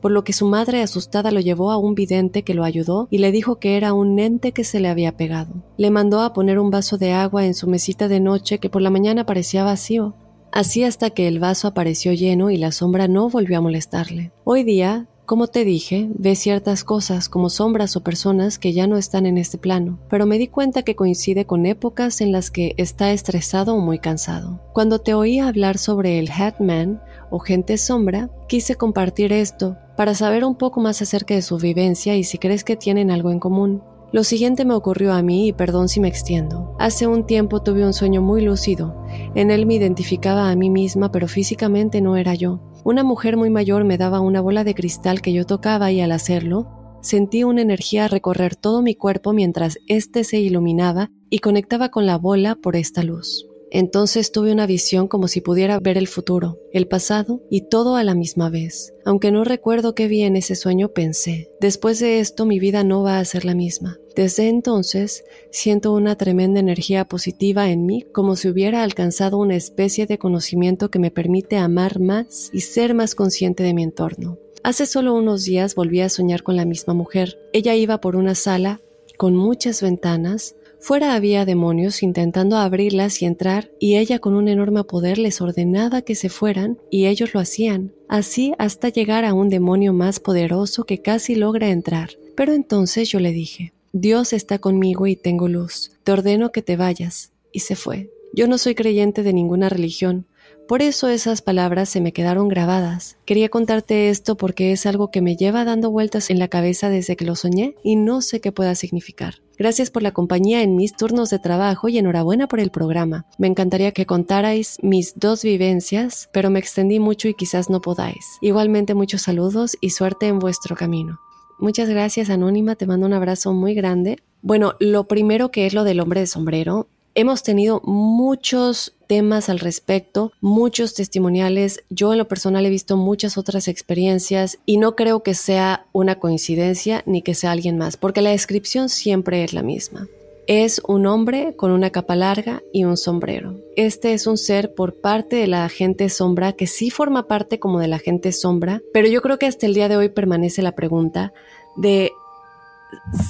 por 0.01 0.13
lo 0.13 0.25
que 0.25 0.33
su 0.33 0.47
madre 0.47 0.83
asustada 0.83 1.31
lo 1.31 1.41
llevó 1.41 1.71
a 1.71 1.79
un 1.79 1.95
vidente 1.95 2.43
que 2.43 2.55
lo 2.55 2.65
ayudó 2.65 3.09
y 3.11 3.19
le 3.19 3.33
dijo 3.33 3.57
que 3.57 3.77
era 3.77 3.93
un 3.93 4.19
ente 4.19 4.53
que 4.53 4.65
se 4.65 4.81
le 4.81 4.89
había 4.89 5.17
pegado. 5.17 5.55
Le 5.77 5.91
mandó 5.91 6.21
a 6.21 6.33
poner 6.33 6.59
un 6.59 6.71
vaso 6.71 6.99
de 6.99 7.13
agua 7.13 7.47
en 7.47 7.55
su 7.55 7.69
mesita 7.69 8.09
de 8.09 8.21
noche 8.21 8.59
que 8.59 8.71
por 8.71 8.83
la 8.83 8.91
mañana 8.91 9.27
parecía 9.27 9.65
vacío. 9.65 10.15
Así 10.51 10.85
hasta 10.85 11.11
que 11.11 11.29
el 11.29 11.41
vaso 11.41 11.69
apareció 11.69 12.13
lleno 12.13 12.51
y 12.51 12.57
la 12.57 12.73
sombra 12.73 13.07
no 13.07 13.29
volvió 13.29 13.59
a 13.59 13.61
molestarle. 13.61 14.33
Hoy 14.45 14.63
día, 14.65 15.07
como 15.29 15.47
te 15.47 15.67
dije, 15.67 16.09
ve 16.15 16.35
ciertas 16.35 16.85
cosas 16.85 17.29
como 17.29 17.51
sombras 17.51 17.97
o 17.97 18.03
personas 18.03 18.59
que 18.59 18.73
ya 18.73 18.87
no 18.87 18.97
están 18.97 19.27
en 19.27 19.37
este 19.37 19.59
plano, 19.59 19.99
pero 20.09 20.25
me 20.25 20.39
di 20.39 20.49
cuenta 20.49 20.85
que 20.85 20.97
coincide 20.97 21.45
con 21.45 21.67
épocas 21.67 22.23
en 22.23 22.33
las 22.33 22.51
que 22.51 22.73
está 22.79 23.13
estresado 23.13 23.75
o 23.75 23.79
muy 23.79 23.99
cansado. 23.99 24.63
Cuando 24.73 25.01
te 25.01 25.13
oí 25.13 25.39
hablar 25.39 25.77
sobre 25.77 26.19
el 26.19 26.31
Hatman 26.31 27.03
o 27.31 27.41
gente 27.41 27.77
sombra, 27.77 28.31
quise 28.49 28.77
compartir 28.77 29.35
esto 29.35 29.77
para 29.99 30.15
saber 30.15 30.47
un 30.47 30.57
poco 30.57 30.81
más 30.81 31.03
acerca 31.03 31.35
de 31.35 31.43
su 31.43 31.59
vivencia 31.59 32.17
y 32.17 32.25
si 32.25 32.39
crees 32.39 32.65
que 32.65 32.77
tienen 32.77 33.11
algo 33.11 33.31
en 33.31 33.39
común. 33.39 33.83
Lo 34.11 34.25
siguiente 34.25 34.65
me 34.65 34.73
ocurrió 34.73 35.13
a 35.13 35.23
mí 35.23 35.49
y 35.49 35.53
perdón 35.53 35.89
si 35.89 36.01
me 36.01 36.09
extiendo. 36.09 36.75
Hace 36.79 37.07
un 37.07 37.27
tiempo 37.27 37.63
tuve 37.63 37.85
un 37.85 37.93
sueño 37.93 38.23
muy 38.23 38.41
lúcido. 38.41 39.05
En 39.35 39.51
él 39.51 39.67
me 39.67 39.75
identificaba 39.75 40.51
a 40.51 40.57
mí 40.57 40.71
misma, 40.71 41.13
pero 41.13 41.29
físicamente 41.29 42.01
no 42.01 42.17
era 42.17 42.35
yo. 42.35 42.61
Una 42.85 43.05
mujer 43.05 43.37
muy 43.37 43.51
mayor 43.51 43.85
me 43.85 43.99
daba 43.99 44.21
una 44.21 44.41
bola 44.41 44.65
de 44.65 44.75
cristal 44.75 45.21
que 45.21 45.35
yo 45.35 45.45
tocaba 45.45 45.93
y 45.93 46.01
al 46.01 46.13
hacerlo, 46.13 46.69
sentí 47.03 47.45
una 47.45 47.61
energía 47.61 48.09
recorrer 48.09 48.57
todo 48.57 48.81
mi 48.81 48.95
cuerpo 48.95 49.35
mientras 49.35 49.79
éste 49.89 50.25
se 50.25 50.39
iluminaba 50.39 51.11
y 51.29 51.41
conectaba 51.41 51.91
con 51.91 52.07
la 52.07 52.17
bola 52.17 52.55
por 52.55 52.77
esta 52.77 53.03
luz. 53.03 53.47
Entonces 53.71 54.33
tuve 54.33 54.53
una 54.53 54.67
visión 54.67 55.09
como 55.09 55.29
si 55.29 55.41
pudiera 55.41 55.79
ver 55.79 55.99
el 55.99 56.09
futuro, 56.09 56.59
el 56.73 56.89
pasado 56.89 57.43
y 57.51 57.63
todo 57.63 57.97
a 57.97 58.05
la 58.05 58.15
misma 58.15 58.51
vez. 58.51 58.95
Aunque 59.05 59.31
no 59.31 59.45
recuerdo 59.45 59.95
qué 59.95 60.09
vi 60.09 60.23
en 60.23 60.37
ese 60.37 60.55
sueño, 60.55 60.89
pensé, 60.89 61.51
después 61.61 61.99
de 61.99 62.21
esto 62.21 62.47
mi 62.47 62.59
vida 62.59 62.85
no 62.85 63.03
va 63.03 63.19
a 63.19 63.25
ser 63.25 63.45
la 63.45 63.55
misma. 63.55 63.99
Desde 64.17 64.49
entonces 64.49 65.25
siento 65.51 65.93
una 65.93 66.17
tremenda 66.17 66.61
energía 66.61 67.05
positiva 67.05 67.71
en 67.71 67.87
mí 67.87 68.03
como 68.13 68.37
si 68.37 68.49
hubiera 68.49 68.83
alcanzado 68.83 69.39
una 69.39 69.57
especie 69.57 70.07
de 70.07 70.19
conocimiento 70.19 70.91
que 70.91 70.99
me 70.99 71.11
permite 71.11 71.57
amar 71.57 72.01
más 72.01 72.51
y 72.53 72.63
ser 72.63 72.95
más 72.95 73.15
consciente 73.15 73.63
de 73.63 73.75
mi 73.75 73.83
entorno. 73.83 74.39
Hace 74.65 74.87
solo 74.87 75.15
unos 75.15 75.45
días 75.45 75.75
volví 75.75 76.01
a 76.01 76.09
soñar 76.09 76.43
con 76.43 76.57
la 76.57 76.65
misma 76.65 76.95
mujer. 76.95 77.39
Ella 77.53 77.75
iba 77.75 78.01
por 78.01 78.17
una 78.17 78.35
sala 78.35 78.81
con 79.17 79.37
muchas 79.37 79.83
ventanas 79.83 80.55
Fuera 80.81 81.15
había 81.15 81.45
demonios 81.45 82.03
intentando 82.03 82.57
abrirlas 82.57 83.21
y 83.21 83.27
entrar, 83.27 83.71
y 83.81 83.97
ella 83.97 84.21
con 84.21 84.35
un 84.35 84.49
enorme 84.49 84.85
poder 84.85 85.19
les 85.19 85.41
ordenaba 85.41 86.03
que 86.03 86.15
se 86.15 86.29
fueran, 86.29 86.79
y 86.91 87.07
ellos 87.07 87.35
lo 87.35 87.41
hacían, 87.41 87.93
así 88.09 88.55
hasta 88.59 88.89
llegar 88.89 89.25
a 89.25 89.35
un 89.35 89.49
demonio 89.49 89.93
más 89.93 90.21
poderoso 90.21 90.85
que 90.85 91.03
casi 91.03 91.35
logra 91.35 91.69
entrar. 91.69 92.11
Pero 92.37 92.53
entonces 92.53 93.09
yo 93.09 93.19
le 93.19 93.33
dije, 93.33 93.73
Dios 93.93 94.33
está 94.33 94.59
conmigo 94.59 95.07
y 95.07 95.17
tengo 95.17 95.49
luz, 95.49 95.91
te 96.05 96.13
ordeno 96.13 96.53
que 96.53 96.63
te 96.63 96.77
vayas, 96.77 97.33
y 97.53 97.61
se 97.61 97.75
fue. 97.75 98.11
Yo 98.33 98.47
no 98.47 98.59
soy 98.59 98.75
creyente 98.75 99.23
de 99.23 99.33
ninguna 99.33 99.69
religión, 99.69 100.27
por 100.69 100.83
eso 100.83 101.09
esas 101.09 101.41
palabras 101.41 101.89
se 101.89 102.03
me 102.03 102.13
quedaron 102.13 102.47
grabadas. 102.47 103.17
Quería 103.25 103.49
contarte 103.49 104.11
esto 104.11 104.37
porque 104.37 104.71
es 104.71 104.85
algo 104.85 105.11
que 105.11 105.23
me 105.23 105.35
lleva 105.35 105.65
dando 105.65 105.91
vueltas 105.91 106.29
en 106.29 106.39
la 106.39 106.49
cabeza 106.49 106.91
desde 106.91 107.17
que 107.17 107.25
lo 107.25 107.37
soñé 107.37 107.75
y 107.83 107.97
no 107.97 108.21
sé 108.21 108.41
qué 108.41 108.53
pueda 108.53 108.75
significar. 108.75 109.37
Gracias 109.57 109.91
por 109.91 110.03
la 110.03 110.13
compañía 110.13 110.63
en 110.63 110.77
mis 110.77 110.95
turnos 110.95 111.31
de 111.31 111.39
trabajo 111.39 111.89
y 111.89 111.97
enhorabuena 111.97 112.49
por 112.49 112.61
el 112.61 112.71
programa. 112.71 113.25
Me 113.39 113.47
encantaría 113.47 113.93
que 113.93 114.05
contarais 114.05 114.77
mis 114.83 115.15
dos 115.19 115.43
vivencias, 115.43 116.29
pero 116.35 116.51
me 116.51 116.59
extendí 116.59 117.01
mucho 117.01 117.29
y 117.29 117.35
quizás 117.35 117.71
no 117.71 117.81
podáis. 117.81 118.37
Igualmente 118.43 118.95
muchos 118.95 119.23
saludos 119.23 119.75
y 119.81 119.91
suerte 119.91 120.27
en 120.27 120.39
vuestro 120.39 120.77
camino. 120.77 121.19
Muchas 121.59 121.89
gracias 121.89 122.29
Anónima, 122.29 122.77
te 122.77 122.87
mando 122.87 123.07
un 123.07 123.15
abrazo 123.15 123.55
muy 123.55 123.73
grande. 123.73 124.19
Bueno, 124.43 124.75
lo 124.81 125.09
primero 125.09 125.51
que 125.51 125.65
es 125.65 125.73
lo 125.73 125.85
del 125.85 126.01
hombre 126.01 126.21
de 126.21 126.27
sombrero, 126.27 126.89
Hemos 127.21 127.43
tenido 127.43 127.81
muchos 127.85 128.95
temas 129.09 129.49
al 129.49 129.59
respecto, 129.59 130.33
muchos 130.41 130.95
testimoniales. 130.95 131.83
Yo 131.91 132.13
en 132.13 132.19
lo 132.19 132.29
personal 132.29 132.65
he 132.65 132.71
visto 132.71 132.97
muchas 132.97 133.37
otras 133.37 133.67
experiencias 133.67 134.59
y 134.67 134.77
no 134.77 134.95
creo 134.95 135.25
que 135.25 135.35
sea 135.35 135.87
una 135.93 136.21
coincidencia 136.21 137.03
ni 137.07 137.23
que 137.23 137.35
sea 137.35 137.51
alguien 137.51 137.79
más, 137.79 137.97
porque 137.97 138.23
la 138.23 138.31
descripción 138.31 138.89
siempre 138.89 139.43
es 139.43 139.53
la 139.53 139.63
misma. 139.63 140.07
Es 140.47 140.81
un 140.87 141.07
hombre 141.07 141.57
con 141.57 141.73
una 141.73 141.91
capa 141.91 142.17
larga 142.17 142.63
y 142.73 142.85
un 142.85 142.97
sombrero. 142.97 143.57
Este 143.77 144.15
es 144.15 144.27
un 144.27 144.39
ser 144.39 144.75
por 144.75 144.95
parte 144.95 145.37
de 145.37 145.47
la 145.47 145.69
gente 145.69 146.09
sombra 146.09 146.53
que 146.53 146.67
sí 146.67 146.91
forma 146.91 147.27
parte 147.27 147.59
como 147.59 147.81
de 147.81 147.89
la 147.89 147.99
gente 147.99 148.33
sombra, 148.33 148.81
pero 148.93 149.09
yo 149.09 149.21
creo 149.21 149.39
que 149.39 149.47
hasta 149.47 149.67
el 149.67 149.75
día 149.75 149.89
de 149.89 149.97
hoy 149.97 150.09
permanece 150.09 150.63
la 150.63 150.73
pregunta 150.73 151.33
de 151.77 152.13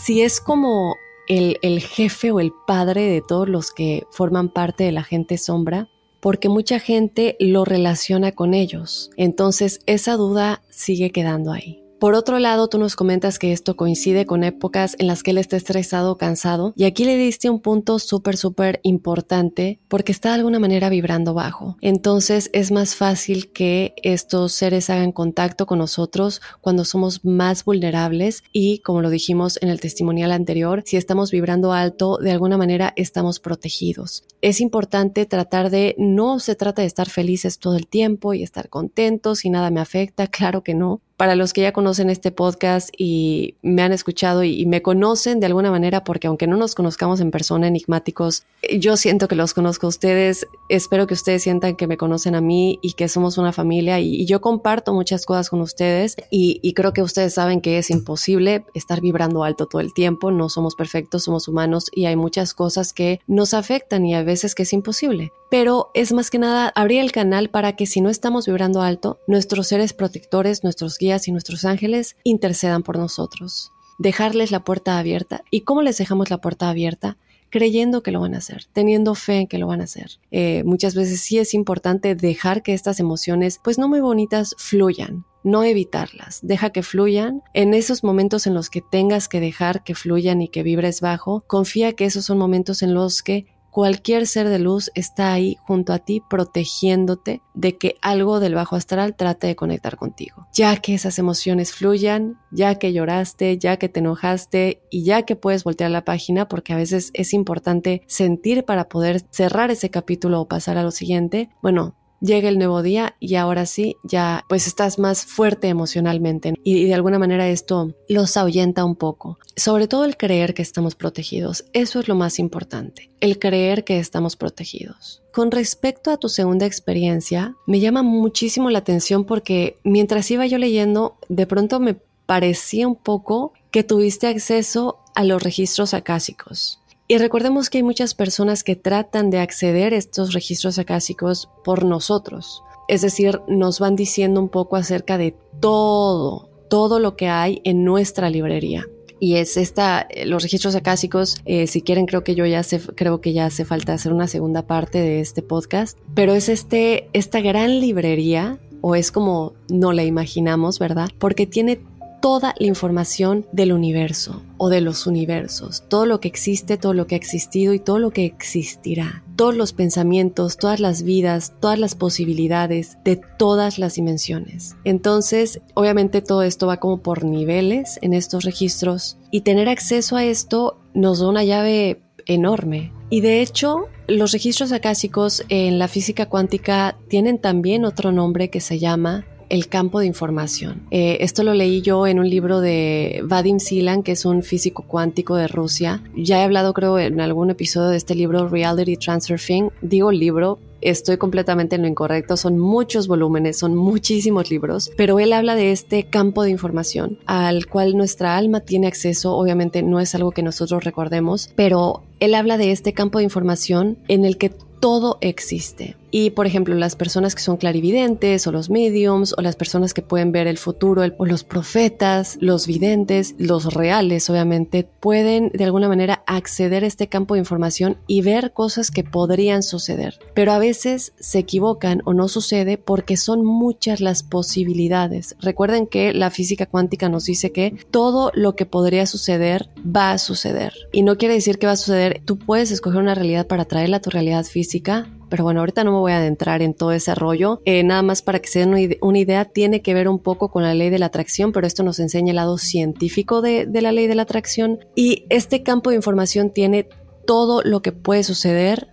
si 0.05 0.23
es 0.23 0.41
como 0.41 0.95
el, 1.29 1.81
jefe 1.81 2.31
o 2.31 2.41
el 2.41 2.53
padre 2.67 3.03
de 3.03 3.23
todos 3.27 3.49
los 3.49 3.71
que 3.71 4.05
forman 4.11 4.49
parte 4.49 4.85
de 4.85 4.93
la 4.93 5.05
gente 5.05 5.39
sombra, 5.39 5.89
porque 6.21 6.49
mucha 6.49 6.81
gente 6.81 7.37
lo 7.39 7.65
relaciona 7.65 8.33
con 8.33 8.55
ellos. 8.55 9.11
Entonces 9.17 9.81
esa 9.87 10.17
duda 10.17 10.63
sigue 10.71 11.11
quedando 11.11 11.53
ahí. 11.53 11.83
Por 11.99 12.15
otro 12.15 12.39
lado, 12.39 12.69
tú 12.69 12.79
nos 12.79 12.95
comentas 12.95 13.41
que 13.41 13.53
esto 13.53 13.75
coincide 13.75 14.25
con 14.25 14.45
épocas 14.45 14.95
en 15.01 15.09
las 15.09 15.25
que 15.25 15.33
él 15.33 15.39
está 15.39 15.57
estresado 15.57 16.13
o 16.13 16.17
cansado, 16.17 16.73
y 16.77 16.85
aquí 16.85 17.05
le 17.05 17.17
diste 17.17 17.51
un 17.51 17.61
punto 17.61 17.99
súper, 17.99 18.37
súper 18.37 18.79
importante 18.85 19.81
porque 19.89 20.13
está 20.13 20.29
de 20.29 20.37
alguna 20.37 20.61
manera 20.61 20.91
vibrando 20.91 21.35
bajo. 21.35 21.77
Entonces 21.81 22.51
es 22.53 22.71
más 22.71 22.95
fácil 22.95 23.51
que 23.51 23.95
estos 24.05 24.53
seres 24.53 24.91
hagan 24.91 25.11
contacto 25.11 25.67
con 25.67 25.81
nosotros 25.81 26.41
cuando 26.61 26.85
somos 26.85 27.25
más 27.25 27.65
vulnerables 27.65 28.45
y, 28.53 28.79
como 28.79 29.03
lo 29.03 29.11
dijimos 29.11 29.59
en 29.61 29.69
el 29.69 29.81
testimonial 29.81 30.31
anterior, 30.31 30.85
si 30.87 30.97
estamos 30.97 31.33
vibrando 31.33 31.73
alto, 31.73 32.19
de 32.19 32.31
alguna 32.31 32.57
manera 32.57 32.93
estamos 32.95 33.41
protegidos. 33.41 34.23
Es 34.41 34.61
importante 34.61 35.27
tratar 35.27 35.71
de, 35.71 35.97
no 35.99 36.39
se 36.39 36.55
trata 36.55 36.83
de 36.83 36.87
estar 36.87 37.09
felices 37.09 37.59
todo 37.59 37.75
el 37.75 37.89
tiempo 37.89 38.35
y 38.35 38.45
estar 38.45 38.69
contentos 38.69 39.45
y 39.45 39.51
nada 39.51 39.71
me 39.73 39.81
afecta, 39.81 40.27
claro 40.29 40.63
que 40.63 40.75
no, 40.75 41.01
para 41.19 41.35
los 41.35 41.53
que 41.53 41.63
ya 41.63 41.73
conocen 41.73 42.11
este 42.11 42.31
podcast 42.31 42.91
y 42.97 43.57
me 43.61 43.83
han 43.83 43.93
escuchado 43.93 44.45
y, 44.45 44.65
me 44.67 44.83
conocen 44.83 45.41
de 45.41 45.47
alguna 45.47 45.73
manera, 45.73 46.05
porque 46.05 46.29
aunque 46.29 46.47
no 46.47 46.57
nos 46.57 46.77
conozcamos 46.77 47.21
en 47.21 47.33
persona, 47.33 47.67
enigmáticos, 47.67 48.45
yo 48.79 48.97
siento 48.97 49.27
que 49.27 49.35
los 49.35 49.53
conozco 49.53 49.87
a 49.87 49.89
ustedes, 49.89 50.47
espero 50.69 51.09
que 51.09 51.15
ustedes 51.15 51.43
sientan 51.43 51.75
que 51.75 51.89
me 51.89 51.97
conocen 51.97 52.37
a 52.37 52.41
mí 52.41 52.79
y 52.83 52.93
que 52.93 53.09
somos 53.09 53.37
una 53.37 53.53
familia 53.53 53.99
y, 53.99 54.27
yo 54.27 54.41
comparto 54.41 54.95
muchas 54.95 55.27
cosas 55.27 55.51
con 55.51 55.61
ustedes 55.61 56.15
y, 56.31 56.61
y, 56.63 56.73
creo 56.75 56.93
que 56.93 57.03
ustedes 57.03 57.35
saben 57.35 57.61
que 57.61 57.79
es 57.79 57.91
imposible 57.91 58.65
estar 58.75 59.01
vibrando 59.01 59.43
alto 59.43 59.67
todo 59.67 59.81
el 59.81 59.93
tiempo, 59.93 60.31
no 60.31 60.49
somos 60.49 60.77
perfectos, 60.77 61.25
somos 61.25 61.49
humanos 61.49 61.87
y 61.93 62.07
hay 62.07 62.15
muchas 62.15 62.55
cosas 62.55 62.93
que 62.93 63.21
nos 63.27 63.55
afectan 63.55 64.07
y 64.07 64.15
a 64.15 64.23
veces 64.23 64.55
que 64.55 64.63
es 64.63 64.73
imposible. 64.73 65.33
Pero 65.51 65.91
es 65.95 66.13
más 66.13 66.31
que 66.31 66.39
nada 66.39 66.69
abrir 66.75 67.01
el 67.01 67.11
canal 67.11 67.49
para 67.49 67.75
que 67.75 67.87
si 67.87 68.03
no 68.03 68.11
estamos 68.11 68.47
vibrando 68.47 68.83
alto, 68.83 69.19
nuestros 69.27 69.69
seres 69.69 69.95
protectores, 69.95 70.63
nuestros 70.63 70.99
guías, 70.99 71.08
y 71.17 71.33
nuestros 71.33 71.65
ángeles 71.65 72.17
intercedan 72.25 72.83
por 72.83 72.99
nosotros. 72.99 73.73
Dejarles 73.99 74.51
la 74.51 74.63
puerta 74.63 74.99
abierta. 74.99 75.43
¿Y 75.51 75.63
cómo 75.63 75.83
les 75.83 75.99
dejamos 75.99 76.31
la 76.31 76.39
puerta 76.39 76.69
abierta? 76.69 77.17
creyendo 77.51 78.03
que 78.03 78.11
lo 78.11 78.21
van 78.21 78.35
a 78.35 78.39
hacer, 78.39 78.67
teniendo 78.75 79.15
fe 79.15 79.39
en 79.39 79.47
que 79.47 79.57
lo 79.57 79.67
van 79.67 79.81
a 79.81 79.85
hacer. 79.85 80.19
Eh, 80.31 80.65
muchas 80.67 80.95
veces 80.95 81.23
sí 81.23 81.39
es 81.39 81.55
importante 81.55 82.15
dejar 82.15 82.63
que 82.63 82.75
estas 82.75 83.01
emociones, 83.01 83.59
pues 83.65 83.79
no 83.79 83.89
muy 83.89 84.01
bonitas, 84.01 84.55
fluyan 84.59 85.25
no 85.45 85.65
evitarlas, 85.65 86.41
deja 86.43 86.71
que 86.71 86.83
fluyan. 86.83 87.43
En 87.55 87.75
esos 87.75 88.05
momentos 88.05 88.47
en 88.47 88.55
los 88.55 88.71
que 88.71 88.83
tengas 88.83 89.29
que 89.29 89.41
dejar 89.41 89.83
que 89.83 89.95
fluyan 89.95 90.43
y 90.43 90.49
que 90.49 90.63
vibres 90.63 91.01
bajo, 91.01 91.45
confía 91.47 91.93
que 91.93 92.05
esos 92.05 92.25
son 92.25 92.39
momentos 92.39 92.83
en 92.83 92.95
los 92.95 93.23
que 93.23 93.47
cualquier 93.79 94.27
ser 94.27 94.49
de 94.49 94.59
luz 94.59 94.91
está 94.97 95.33
ahí 95.33 95.57
junto 95.61 95.93
a 95.93 96.01
ti 96.01 96.21
protegiéndote 96.29 97.43
de 97.55 97.79
que 97.79 97.95
algo 98.03 98.41
del 98.41 98.57
bajo 98.57 98.75
astral 98.75 99.15
trate 99.15 99.47
de 99.47 99.55
conectar 99.55 99.97
contigo. 99.97 100.49
Ya 100.53 100.75
que 100.79 100.95
esas 100.95 101.21
emociones 101.21 101.73
fluyan, 101.73 102.41
ya 102.51 102.75
que 102.75 102.93
lloraste, 102.93 103.57
ya 103.57 103.77
que 103.77 103.89
te 103.89 104.01
enojaste 104.01 104.83
y 104.91 105.05
ya 105.05 105.23
que 105.23 105.37
puedes 105.37 105.63
voltear 105.63 105.93
la 105.93 106.05
página 106.05 106.49
porque 106.49 106.73
a 106.73 106.77
veces 106.77 107.13
es 107.15 107.33
importante 107.33 108.03
sentir 108.09 108.65
para 108.65 108.89
poder 108.89 109.23
cerrar 109.31 109.71
ese 109.71 109.91
capítulo 109.91 110.41
o 110.41 110.49
pasar 110.49 110.77
a 110.77 110.83
lo 110.83 110.91
siguiente, 110.91 111.49
bueno, 111.63 111.95
llega 112.21 112.49
el 112.49 112.59
nuevo 112.59 112.83
día 112.83 113.17
y 113.21 113.35
ahora 113.37 113.67
sí, 113.67 113.97
ya 114.03 114.45
pues 114.49 114.67
estás 114.67 114.99
más 114.99 115.25
fuerte 115.25 115.69
emocionalmente 115.69 116.55
y, 116.65 116.85
de 116.85 116.95
alguna 116.95 117.19
manera 117.19 117.49
esto 117.49 117.95
los 118.09 118.37
ahuyenta 118.37 118.85
un 118.85 118.97
poco. 118.97 119.39
Sobre 119.57 119.89
todo 119.89 120.05
el 120.05 120.17
creer 120.17 120.55
que 120.55 120.63
estamos 120.63 120.95
protegidos, 120.95 121.65
eso 121.73 122.01
es 122.01 122.09
lo 122.09 122.15
más 122.15 122.39
importante, 122.39 123.11
el 123.21 123.39
creer 123.39 123.85
que 123.85 123.99
estamos 123.99 124.37
protegidos. 124.37 125.23
Con 125.33 125.51
respecto 125.51 126.11
a 126.11 126.17
tu 126.17 126.29
segunda 126.29 126.67
experiencia, 126.67 127.55
me 127.67 127.81
llama 127.81 128.03
muchísimo 128.03 128.71
la 128.71 128.79
atención 128.79 129.25
porque 129.25 129.77
mientras 129.85 130.31
iba 130.31 130.47
yo 130.47 130.59
leyendo, 130.59 131.17
de 131.29 131.47
pronto 131.47 131.81
me 131.81 131.97
parecía 132.27 132.87
un 132.87 132.97
poco 132.97 133.53
que 133.71 133.85
tuviste 133.85 134.27
acceso 134.27 134.99
a 135.15 135.25
los 135.25 135.43
registros 135.43 135.95
acásicos. 135.95 136.81
Y 137.11 137.17
recordemos 137.17 137.71
que 137.71 137.79
hay 137.79 137.83
muchas 137.83 138.15
personas 138.15 138.63
que 138.63 138.77
tratan 138.77 139.31
de 139.31 139.39
acceder 139.39 139.95
a 139.95 139.97
estos 139.97 140.35
registros 140.35 140.79
acásicos 140.79 141.49
por 141.65 141.87
nosotros. 141.87 142.63
Es 142.87 143.01
decir, 143.01 143.41
nos 143.49 143.81
van 143.81 143.97
diciendo 143.97 144.41
un 144.41 144.51
poco 144.51 144.77
acerca 144.77 145.17
de 145.17 145.35
todo, 145.59 146.51
todo 146.69 147.01
lo 147.01 147.17
que 147.17 147.29
hay 147.29 147.63
en 147.65 147.83
nuestra 147.83 148.29
librería. 148.29 148.87
Y 149.21 149.37
es 149.37 149.57
esta, 149.57 150.07
eh, 150.11 150.27
los 150.27 150.43
registros 150.43 150.77
acásicos, 150.77 151.41
eh, 151.47 151.67
si 151.67 151.81
quieren 151.81 152.05
creo 152.05 152.25
que 152.25 152.35
yo 152.35 152.45
ya 152.45 152.63
sé, 152.63 152.79
creo 152.95 153.23
que 153.23 153.33
ya 153.33 153.47
hace 153.47 153.65
falta 153.65 153.95
hacer 153.95 154.13
una 154.13 154.29
segunda 154.29 154.67
parte 154.67 154.99
de 154.99 155.21
este 155.21 155.43
podcast, 155.43 155.99
pero 156.15 156.35
es 156.35 156.51
este, 156.51 157.09
esta 157.15 157.41
gran 157.41 157.81
librería, 157.81 158.61
o 158.83 158.95
es 158.95 159.11
como 159.11 159.55
no 159.71 159.93
la 159.93 160.05
imaginamos, 160.05 160.79
¿verdad? 160.79 161.09
Porque 161.19 161.47
tiene 161.47 161.81
toda 162.21 162.55
la 162.59 162.67
información 162.67 163.47
del 163.53 163.73
universo 163.73 164.43
o 164.57 164.69
de 164.69 164.81
los 164.81 165.07
universos, 165.07 165.85
todo 165.89 166.07
lo 166.07 166.21
que 166.21 166.29
existe, 166.29 166.77
todo 166.77 166.95
lo 166.95 167.07
que 167.07 167.15
ha 167.15 167.19
existido 167.19 167.75
y 167.75 167.79
todo 167.79 167.99
lo 167.99 168.11
que 168.11 168.25
existirá, 168.25 169.23
todos 169.37 169.57
los 169.57 169.73
pensamientos, 169.73 170.57
todas 170.57 170.81
las 170.81 171.03
vidas, 171.03 171.55
todas 171.61 171.79
las 171.79 171.95
posibilidades 171.95 172.99
de 173.05 173.21
todas 173.39 173.79
las 173.79 173.95
dimensiones. 173.95 174.77
Entonces, 174.85 175.61
obviamente 175.75 176.23
todo 176.23 176.43
esto 176.43 176.67
va 176.67 176.79
como 176.79 177.03
por 177.03 177.25
niveles 177.25 177.99
en 178.03 178.15
estos 178.15 178.45
registros 178.45 179.19
y 179.31 179.43
tener 179.43 179.69
acceso 179.69 180.17
a 180.17 180.25
esto 180.25 180.79
nos 180.95 181.21
da 181.21 181.29
una 181.29 181.45
llave 181.45 182.03
enorme. 182.27 182.93
Y 183.11 183.21
de 183.21 183.41
hecho, 183.41 183.89
los 184.07 184.33
registros 184.33 184.73
acásicos 184.73 185.45
en 185.49 185.79
la 185.79 185.89
física 185.89 186.27
cuántica 186.27 186.97
tienen 187.09 187.39
también 187.39 187.85
otro 187.85 188.13
nombre 188.13 188.51
que 188.51 188.61
se 188.61 188.79
llama 188.79 189.25
el 189.49 189.69
campo 189.69 190.01
de 190.01 190.07
información. 190.07 190.83
Eh, 190.91 191.19
esto 191.21 191.43
lo 191.43 191.55
leí 191.55 191.83
yo 191.83 192.07
en 192.07 192.19
un 192.19 192.29
libro 192.29 192.61
de 192.61 193.23
Vadim 193.25 193.59
Silan, 193.59 194.03
que 194.03 194.13
es 194.13 194.25
un 194.25 194.43
físico 194.43 194.85
cuántico 194.87 195.37
de 195.37 195.49
Rusia. 195.49 196.03
Ya 196.17 196.41
he 196.41 196.45
hablado 196.45 196.75
creo 196.75 196.99
en 196.99 197.21
algún 197.21 197.51
episodio 197.51 197.89
de 197.89 197.97
este 197.97 198.15
libro 198.15 198.49
Reality 198.49 198.97
Transfer 198.97 199.41
Thing. 199.41 199.69
Digo 199.81 200.13
libro, 200.13 200.59
estoy 200.81 201.17
completamente 201.17 201.77
en 201.77 201.83
lo 201.83 201.89
incorrecto, 201.89 202.37
son 202.37 202.59
muchos 202.59 203.09
volúmenes, 203.09 203.59
son 203.59 203.75
muchísimos 203.75 204.51
libros, 204.51 204.91
pero 204.97 205.19
él 205.19 205.33
habla 205.33 205.55
de 205.55 205.73
este 205.73 206.05
campo 206.05 206.43
de 206.43 206.51
información 206.51 207.19
al 207.27 207.67
cual 207.67 207.97
nuestra 207.97 208.37
alma 208.37 208.61
tiene 208.61 208.87
acceso, 208.87 209.35
obviamente 209.35 209.83
no 209.83 210.01
es 210.01 210.15
algo 210.15 210.31
que 210.31 210.43
nosotros 210.43 210.85
recordemos, 210.85 211.51
pero 211.57 212.03
él 212.21 212.35
habla 212.35 212.59
de 212.59 212.73
este 212.73 212.93
campo 212.93 213.19
de 213.19 213.25
información 213.25 213.99
en 214.09 214.25
el 214.25 214.39
que 214.39 214.51
todo 214.81 215.19
existe. 215.21 215.97
Y 216.11 216.31
por 216.31 216.47
ejemplo, 216.47 216.75
las 216.75 216.97
personas 216.97 217.35
que 217.35 217.43
son 217.43 217.57
clarividentes 217.57 218.47
o 218.47 218.53
los 218.53 218.71
mediums 218.71 219.35
o 219.37 219.43
las 219.43 219.57
personas 219.57 219.95
que 219.95 220.03
pueden 220.03 220.33
ver 220.33 220.47
el 220.47 220.59
futuro 220.59 221.03
o 221.19 221.27
los 221.27 221.45
profetas, 221.45 222.39
los 222.41 222.67
videntes, 222.67 223.35
los 223.39 223.75
reales 223.75 224.31
obviamente, 224.31 224.89
pueden 225.01 225.51
de 225.53 225.65
alguna 225.65 225.89
manera 225.89 226.23
acceder 226.27 226.85
a 226.85 226.87
este 226.87 227.09
campo 227.09 227.35
de 227.35 227.41
información 227.41 227.99
y 228.07 228.23
ver 228.23 228.53
cosas 228.53 228.91
que 228.91 229.05
podrían 229.05 229.63
suceder. 229.63 230.19
Pero 230.35 230.53
a 230.53 230.59
veces 230.59 231.13
se 231.19 231.39
equivocan 231.39 232.03
o 232.05 232.15
no 232.15 232.29
sucede 232.29 232.79
porque 232.79 233.17
son 233.17 233.45
muchas 233.45 234.01
las 234.01 234.23
posibilidades. 234.23 235.37
Recuerden 235.41 235.87
que 235.87 236.13
la 236.13 236.31
física 236.31 236.67
cuántica 236.67 237.09
nos 237.09 237.25
dice 237.25 237.53
que 237.53 237.77
todo 237.91 238.31
lo 238.35 238.57
que 238.57 238.67
podría 238.67 239.07
suceder 239.07 239.69
va 239.85 240.13
a 240.13 240.19
suceder. 240.19 240.73
Y 240.93 241.03
no 241.03 241.17
quiere 241.17 241.35
decir 241.35 241.59
que 241.59 241.67
va 241.67 241.73
a 241.73 241.77
suceder. 241.77 242.23
Tú 242.25 242.39
puedes 242.39 242.71
escoger 242.71 243.01
una 243.01 243.15
realidad 243.15 243.47
para 243.47 243.65
traerla 243.65 243.99
a 243.99 244.01
tu 244.01 244.11
realidad 244.11 244.45
física 244.45 245.09
pero 245.29 245.45
bueno, 245.45 245.61
ahorita 245.61 245.85
no 245.85 245.93
me 245.93 245.99
voy 245.99 246.13
a 246.13 246.19
adentrar 246.19 246.63
en 246.63 246.75
todo 246.75 246.93
ese 246.93 247.15
rollo. 247.15 247.61
Eh, 247.65 247.83
nada 247.83 248.03
más 248.03 248.23
para 248.23 248.41
que 248.41 248.49
se 248.49 248.61
den 248.61 248.97
una 249.01 249.19
idea, 249.19 249.45
tiene 249.45 249.83
que 249.83 249.95
ver 249.95 250.09
un 250.09 250.19
poco 250.19 250.51
con 250.51 250.63
la 250.63 250.75
ley 250.75 250.91
de 250.91 250.99
la 250.99 251.07
atracción, 251.07 251.53
pero 251.53 251.67
esto 251.67 251.83
nos 251.83 251.99
enseña 251.99 252.31
el 252.31 252.37
lado 252.37 252.59
científico 252.59 253.43
de, 253.43 253.67
de 253.67 253.83
la 253.83 253.93
ley 253.93 254.07
de 254.07 254.15
la 254.15 254.23
atracción. 254.23 254.81
Y 254.95 255.25
este 255.31 255.63
campo 255.63 255.91
de 255.91 255.97
información 255.97 256.51
tiene 256.51 256.89
todo 257.27 257.63
lo 257.63 257.83
que 257.83 257.93
puede 257.93 258.23
suceder 258.23 258.89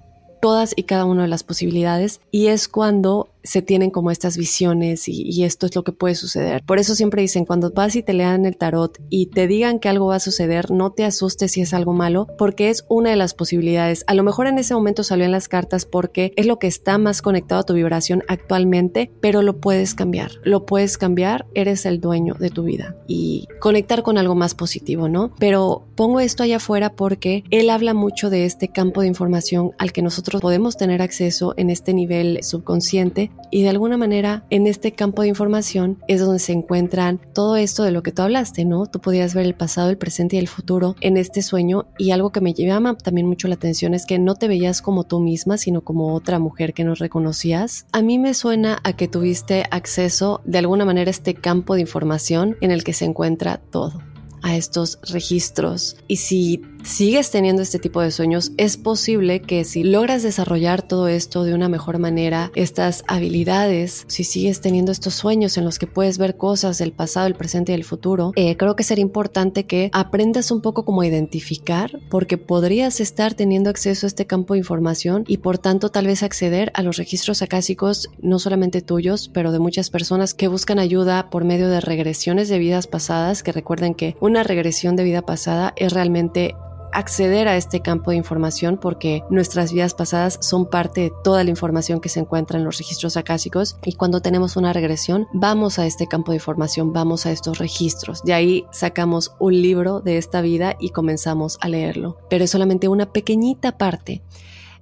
todas 0.46 0.74
y 0.76 0.84
cada 0.84 1.06
una 1.06 1.24
de 1.24 1.28
las 1.28 1.44
posibilidades 1.44 2.22
y 2.30 2.48
es 2.48 2.68
cuando 2.68 3.30
se 3.46 3.62
tienen 3.62 3.92
como 3.92 4.12
estas 4.12 4.38
visiones 4.38 5.08
y, 5.08 5.46
esto 5.46 5.68
es 5.68 5.76
lo 5.76 5.84
que 5.84 5.92
puede 5.92 6.16
suceder. 6.16 6.64
Por 6.66 6.80
eso 6.80 6.96
siempre 6.96 7.22
dicen, 7.22 7.46
cuando 7.46 7.72
vas 7.72 7.96
y 7.96 8.02
te 8.02 8.14
lean 8.14 8.46
el 8.46 8.58
tarot 8.58 8.98
y 9.10 9.28
te 9.28 9.48
digan 9.48 9.80
que 9.80 9.90
algo 9.90 10.08
va 10.08 10.16
a 10.16 10.20
suceder, 10.20 10.72
no 10.72 10.92
te 10.92 11.06
asustes 11.06 11.52
si 11.52 11.62
es 11.62 11.74
algo 11.74 11.94
malo, 11.94 12.28
porque 12.38 12.70
es 12.70 12.84
una 12.90 13.12
de 13.12 13.16
las 13.16 13.34
posibilidades. 13.36 14.04
A 14.08 14.16
lo 14.16 14.24
mejor 14.24 14.48
en 14.48 14.58
ese 14.58 14.74
momento 14.74 15.04
salió 15.04 15.26
en 15.26 15.32
las 15.32 15.48
cartas 15.48 15.86
porque 15.86 16.34
es 16.36 16.48
lo 16.48 16.58
que 16.58 16.68
está 16.68 16.98
más 16.98 17.22
conectado 17.22 17.62
a 17.62 17.66
tu 17.66 17.74
vibración 17.74 18.24
actualmente, 18.28 19.12
pero 19.22 19.42
lo 19.42 19.60
puedes 19.60 19.94
cambiar. 19.94 20.32
Lo 20.44 20.66
puedes 20.66 20.98
cambiar, 20.98 21.46
eres 21.54 21.86
el 21.86 22.02
dueño 22.02 22.36
de 22.40 22.50
tu 22.50 22.64
vida 22.64 22.96
y 23.08 23.48
conectar 23.60 24.02
con 24.02 24.18
algo 24.18 24.36
más 24.36 24.56
positivo, 24.56 25.10
¿no? 25.10 25.32
Pero 25.38 25.86
pongo 25.96 26.20
esto 26.20 26.44
allá 26.44 26.58
afuera 26.58 26.94
porque 26.94 27.44
él 27.52 27.70
habla 27.70 27.94
mucho 27.94 28.30
de 28.30 28.46
este 28.46 28.70
campo 28.70 29.02
de 29.02 29.08
información 29.08 29.72
al 29.78 29.92
que 29.92 30.02
nosotros 30.02 30.42
podemos 30.42 30.78
tener 30.78 31.02
acceso 31.02 31.54
en 31.58 31.70
este 31.70 31.94
nivel 31.94 32.40
subconsciente 32.44 33.32
y 33.52 33.64
de 33.64 33.70
alguna 33.70 33.98
manera 33.98 34.44
en 34.50 34.68
este 34.68 34.92
campo 34.92 35.22
de 35.22 35.30
información 35.30 36.00
es 36.08 36.20
donde 36.20 36.40
se 36.40 36.54
encuentran 36.54 37.20
todo 37.34 37.56
esto 37.56 37.84
de 37.84 37.92
lo 37.92 38.04
que 38.04 38.12
tú 38.12 38.22
hablaste, 38.22 38.66
¿no? 38.66 38.86
Tú 38.86 39.00
podías 39.00 39.34
ver 39.34 39.46
el 39.46 39.56
pasado, 39.56 39.90
el 39.90 39.98
presente 39.98 40.36
y 40.36 40.40
el 40.40 40.48
futuro 40.48 40.96
en 41.02 41.18
este 41.18 41.42
sueño 41.42 41.88
y 41.98 42.12
algo 42.12 42.32
que 42.32 42.42
me 42.42 42.54
llama 42.54 42.98
también 42.98 43.28
mucho 43.28 43.48
la 43.48 43.56
atención 43.56 43.94
es 43.94 44.06
que 44.06 44.20
no 44.20 44.36
te 44.36 44.48
veías 44.48 44.82
como 44.82 45.04
tú 45.04 45.20
misma, 45.20 45.58
sino 45.58 45.82
como 45.82 46.14
otra 46.14 46.40
mujer 46.40 46.74
que 46.74 46.84
nos 46.84 47.00
reconocías. 47.00 47.86
A 47.92 48.02
mí 48.02 48.20
me 48.20 48.34
suena 48.34 48.80
a 48.84 48.94
que 48.94 49.08
tuviste 49.08 49.66
acceso 49.72 50.42
de 50.46 50.58
alguna 50.58 50.86
manera 50.86 51.10
a 51.10 51.12
este 51.12 51.34
campo 51.34 51.76
de 51.76 51.82
información 51.82 52.58
en 52.62 52.72
el 52.72 52.84
que 52.84 52.94
se 52.94 53.06
encuentra 53.06 53.58
todo 53.58 54.02
a 54.42 54.56
estos 54.56 55.00
registros. 55.12 55.98
Y 56.08 56.18
si 56.18 56.62
sigues 56.86 57.32
teniendo 57.32 57.64
este 57.64 57.80
tipo 57.80 58.02
de 58.02 58.12
sueños, 58.12 58.52
es 58.58 58.78
posible 58.78 59.42
que 59.42 59.64
si 59.64 59.84
logras 59.84 60.24
desarrollar 60.24 60.84
todo 60.84 61.08
esto 61.08 61.44
de 61.44 61.54
una 61.54 61.68
mejor 61.68 61.98
manera, 61.98 62.52
estas 62.56 63.04
habilidades, 63.08 64.06
si 64.08 64.24
sigues 64.24 64.62
teniendo 64.62 64.92
estos 64.92 65.16
sueños 65.16 65.58
en 65.58 65.66
los 65.66 65.80
que 65.80 65.88
puedes 65.88 66.18
ver 66.18 66.38
cosas 66.38 66.78
del 66.78 66.92
pasado, 66.92 67.28
el 67.28 67.36
presente 67.36 67.72
y 67.72 67.76
el 67.76 67.84
futuro, 67.84 68.32
eh, 68.36 68.56
creo 68.56 68.76
que 68.76 68.84
sería 68.84 69.02
importante 69.02 69.66
que 69.66 69.90
aprendas 69.94 70.52
un 70.52 70.62
poco 70.62 70.86
cómo 70.86 71.04
identificar, 71.04 72.00
porque 72.10 72.38
podrías 72.38 73.00
estar 73.00 73.34
teniendo 73.34 73.70
acceso 73.70 74.06
a 74.06 74.10
este 74.10 74.28
campo 74.28 74.54
de 74.54 74.60
información 74.60 75.24
y 75.28 75.38
por 75.38 75.58
tanto 75.58 75.90
tal 75.90 76.06
vez 76.06 76.22
acceder 76.22 76.72
a 76.76 76.84
los 76.84 76.98
registros 76.98 77.42
acásicos, 77.42 78.10
no 78.22 78.38
solamente 78.38 78.82
tuyos, 78.82 79.30
pero 79.34 79.52
de 79.52 79.60
muchas 79.60 79.90
personas 79.90 80.34
que 80.34 80.48
buscan 80.48 80.78
ayuda 80.78 81.30
por 81.32 81.46
medio 81.46 81.68
de 81.68 81.82
regresiones 81.82 82.48
de 82.48 82.60
vidas 82.60 82.86
pasadas, 82.86 83.42
que 83.42 83.52
recuerden 83.52 83.96
que 83.96 84.16
una 84.20 84.44
regresión 84.44 84.96
de 84.96 85.04
vida 85.04 85.24
pasada 85.24 85.74
es 85.78 85.92
realmente 85.92 86.56
acceder 86.96 87.48
a 87.48 87.58
este 87.58 87.82
campo 87.82 88.12
de 88.12 88.18
información 88.18 88.78
porque 88.78 89.24
nuestras 89.30 89.74
vidas 89.74 89.94
pasadas 89.94 90.38
son 90.42 90.66
parte 90.66 91.02
de 91.02 91.12
toda 91.24 91.44
la 91.44 91.50
información 91.50 92.00
que 92.00 92.10
se 92.10 92.20
encuentra 92.20 92.58
en 92.58 92.64
los 92.64 92.78
registros 92.78 93.18
acásicos 93.18 93.78
y 93.84 93.94
cuando 93.94 94.22
tenemos 94.22 94.56
una 94.56 94.74
regresión 94.74 95.28
vamos 95.34 95.78
a 95.78 95.86
este 95.86 96.08
campo 96.08 96.32
de 96.32 96.38
información, 96.38 96.94
vamos 96.94 97.26
a 97.26 97.32
estos 97.32 97.58
registros. 97.58 98.24
De 98.24 98.34
ahí 98.34 98.66
sacamos 98.72 99.34
un 99.40 99.62
libro 99.62 100.00
de 100.00 100.18
esta 100.18 100.42
vida 100.42 100.76
y 100.80 100.90
comenzamos 100.90 101.58
a 101.62 101.70
leerlo, 101.70 102.18
pero 102.30 102.44
es 102.44 102.52
solamente 102.52 102.88
una 102.88 103.12
pequeñita 103.12 103.78
parte. 103.78 104.22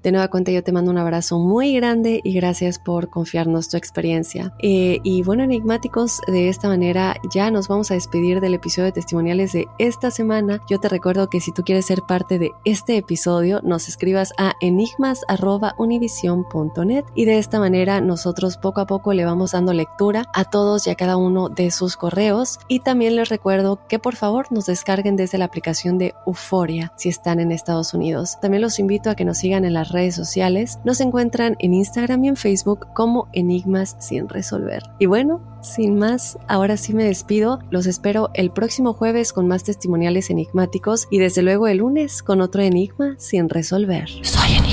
De 0.03 0.11
nueva 0.11 0.27
cuenta 0.27 0.51
yo 0.51 0.63
te 0.63 0.73
mando 0.73 0.91
un 0.91 0.97
abrazo 0.97 1.39
muy 1.39 1.73
grande 1.73 2.19
y 2.25 2.33
gracias 2.33 2.77
por 2.77 3.09
confiarnos 3.09 3.69
tu 3.69 3.77
experiencia. 3.77 4.53
Eh, 4.59 4.99
y 5.01 5.23
bueno, 5.23 5.43
enigmáticos, 5.43 6.19
de 6.27 6.49
esta 6.49 6.67
manera 6.67 7.15
ya 7.33 7.49
nos 7.51 7.69
vamos 7.69 7.89
a 7.89 7.93
despedir 7.93 8.41
del 8.41 8.53
episodio 8.53 8.87
de 8.87 8.91
testimoniales 8.91 9.53
de 9.53 9.69
esta 9.79 10.11
semana. 10.11 10.59
Yo 10.69 10.81
te 10.81 10.89
recuerdo 10.89 11.29
que 11.29 11.39
si 11.39 11.53
tú 11.53 11.63
quieres 11.63 11.85
ser 11.85 12.01
parte 12.01 12.37
de 12.37 12.51
este 12.65 12.97
episodio, 12.97 13.61
nos 13.63 13.87
escribas 13.87 14.33
a 14.37 14.55
enigmas.univision.net 14.59 17.05
y 17.15 17.23
de 17.23 17.37
esta 17.37 17.59
manera 17.59 18.01
nosotros 18.01 18.57
poco 18.57 18.81
a 18.81 18.85
poco 18.85 19.13
le 19.13 19.23
vamos 19.23 19.51
dando 19.51 19.71
lectura 19.71 20.25
a 20.33 20.43
todos 20.43 20.85
y 20.85 20.89
a 20.89 20.95
cada 20.95 21.15
uno 21.15 21.47
de 21.47 21.71
sus 21.71 21.95
correos. 21.95 22.59
Y 22.67 22.81
también 22.81 23.15
les 23.15 23.29
recuerdo 23.29 23.79
que 23.87 23.99
por 23.99 24.17
favor 24.17 24.47
nos 24.51 24.65
descarguen 24.65 25.15
desde 25.15 25.37
la 25.37 25.45
aplicación 25.45 25.97
de 25.97 26.13
Euforia 26.27 26.91
si 26.97 27.07
están 27.07 27.39
en 27.39 27.53
Estados 27.53 27.93
Unidos. 27.93 28.37
También 28.41 28.61
los 28.61 28.79
invito 28.79 29.09
a 29.09 29.15
que 29.15 29.23
nos 29.23 29.37
sigan 29.37 29.63
en 29.63 29.71
las 29.71 29.92
redes 29.93 30.15
sociales. 30.15 30.79
Nos 30.83 30.99
encuentran 30.99 31.55
en 31.59 31.73
Instagram 31.73 32.25
y 32.25 32.27
en 32.27 32.35
Facebook 32.35 32.87
como 32.93 33.29
Enigmas 33.31 33.95
sin 33.99 34.27
resolver. 34.27 34.83
Y 34.99 35.05
bueno, 35.05 35.41
sin 35.61 35.97
más, 35.97 36.37
ahora 36.47 36.75
sí 36.75 36.93
me 36.93 37.05
despido. 37.05 37.59
Los 37.69 37.85
espero 37.85 38.29
el 38.33 38.51
próximo 38.51 38.93
jueves 38.93 39.31
con 39.31 39.47
más 39.47 39.63
testimoniales 39.63 40.29
enigmáticos 40.29 41.07
y 41.09 41.19
desde 41.19 41.41
luego 41.41 41.67
el 41.67 41.77
lunes 41.77 42.21
con 42.21 42.41
otro 42.41 42.61
enigma 42.61 43.15
sin 43.17 43.47
resolver. 43.47 44.09
Soy 44.23 44.49
enigmático. 44.57 44.72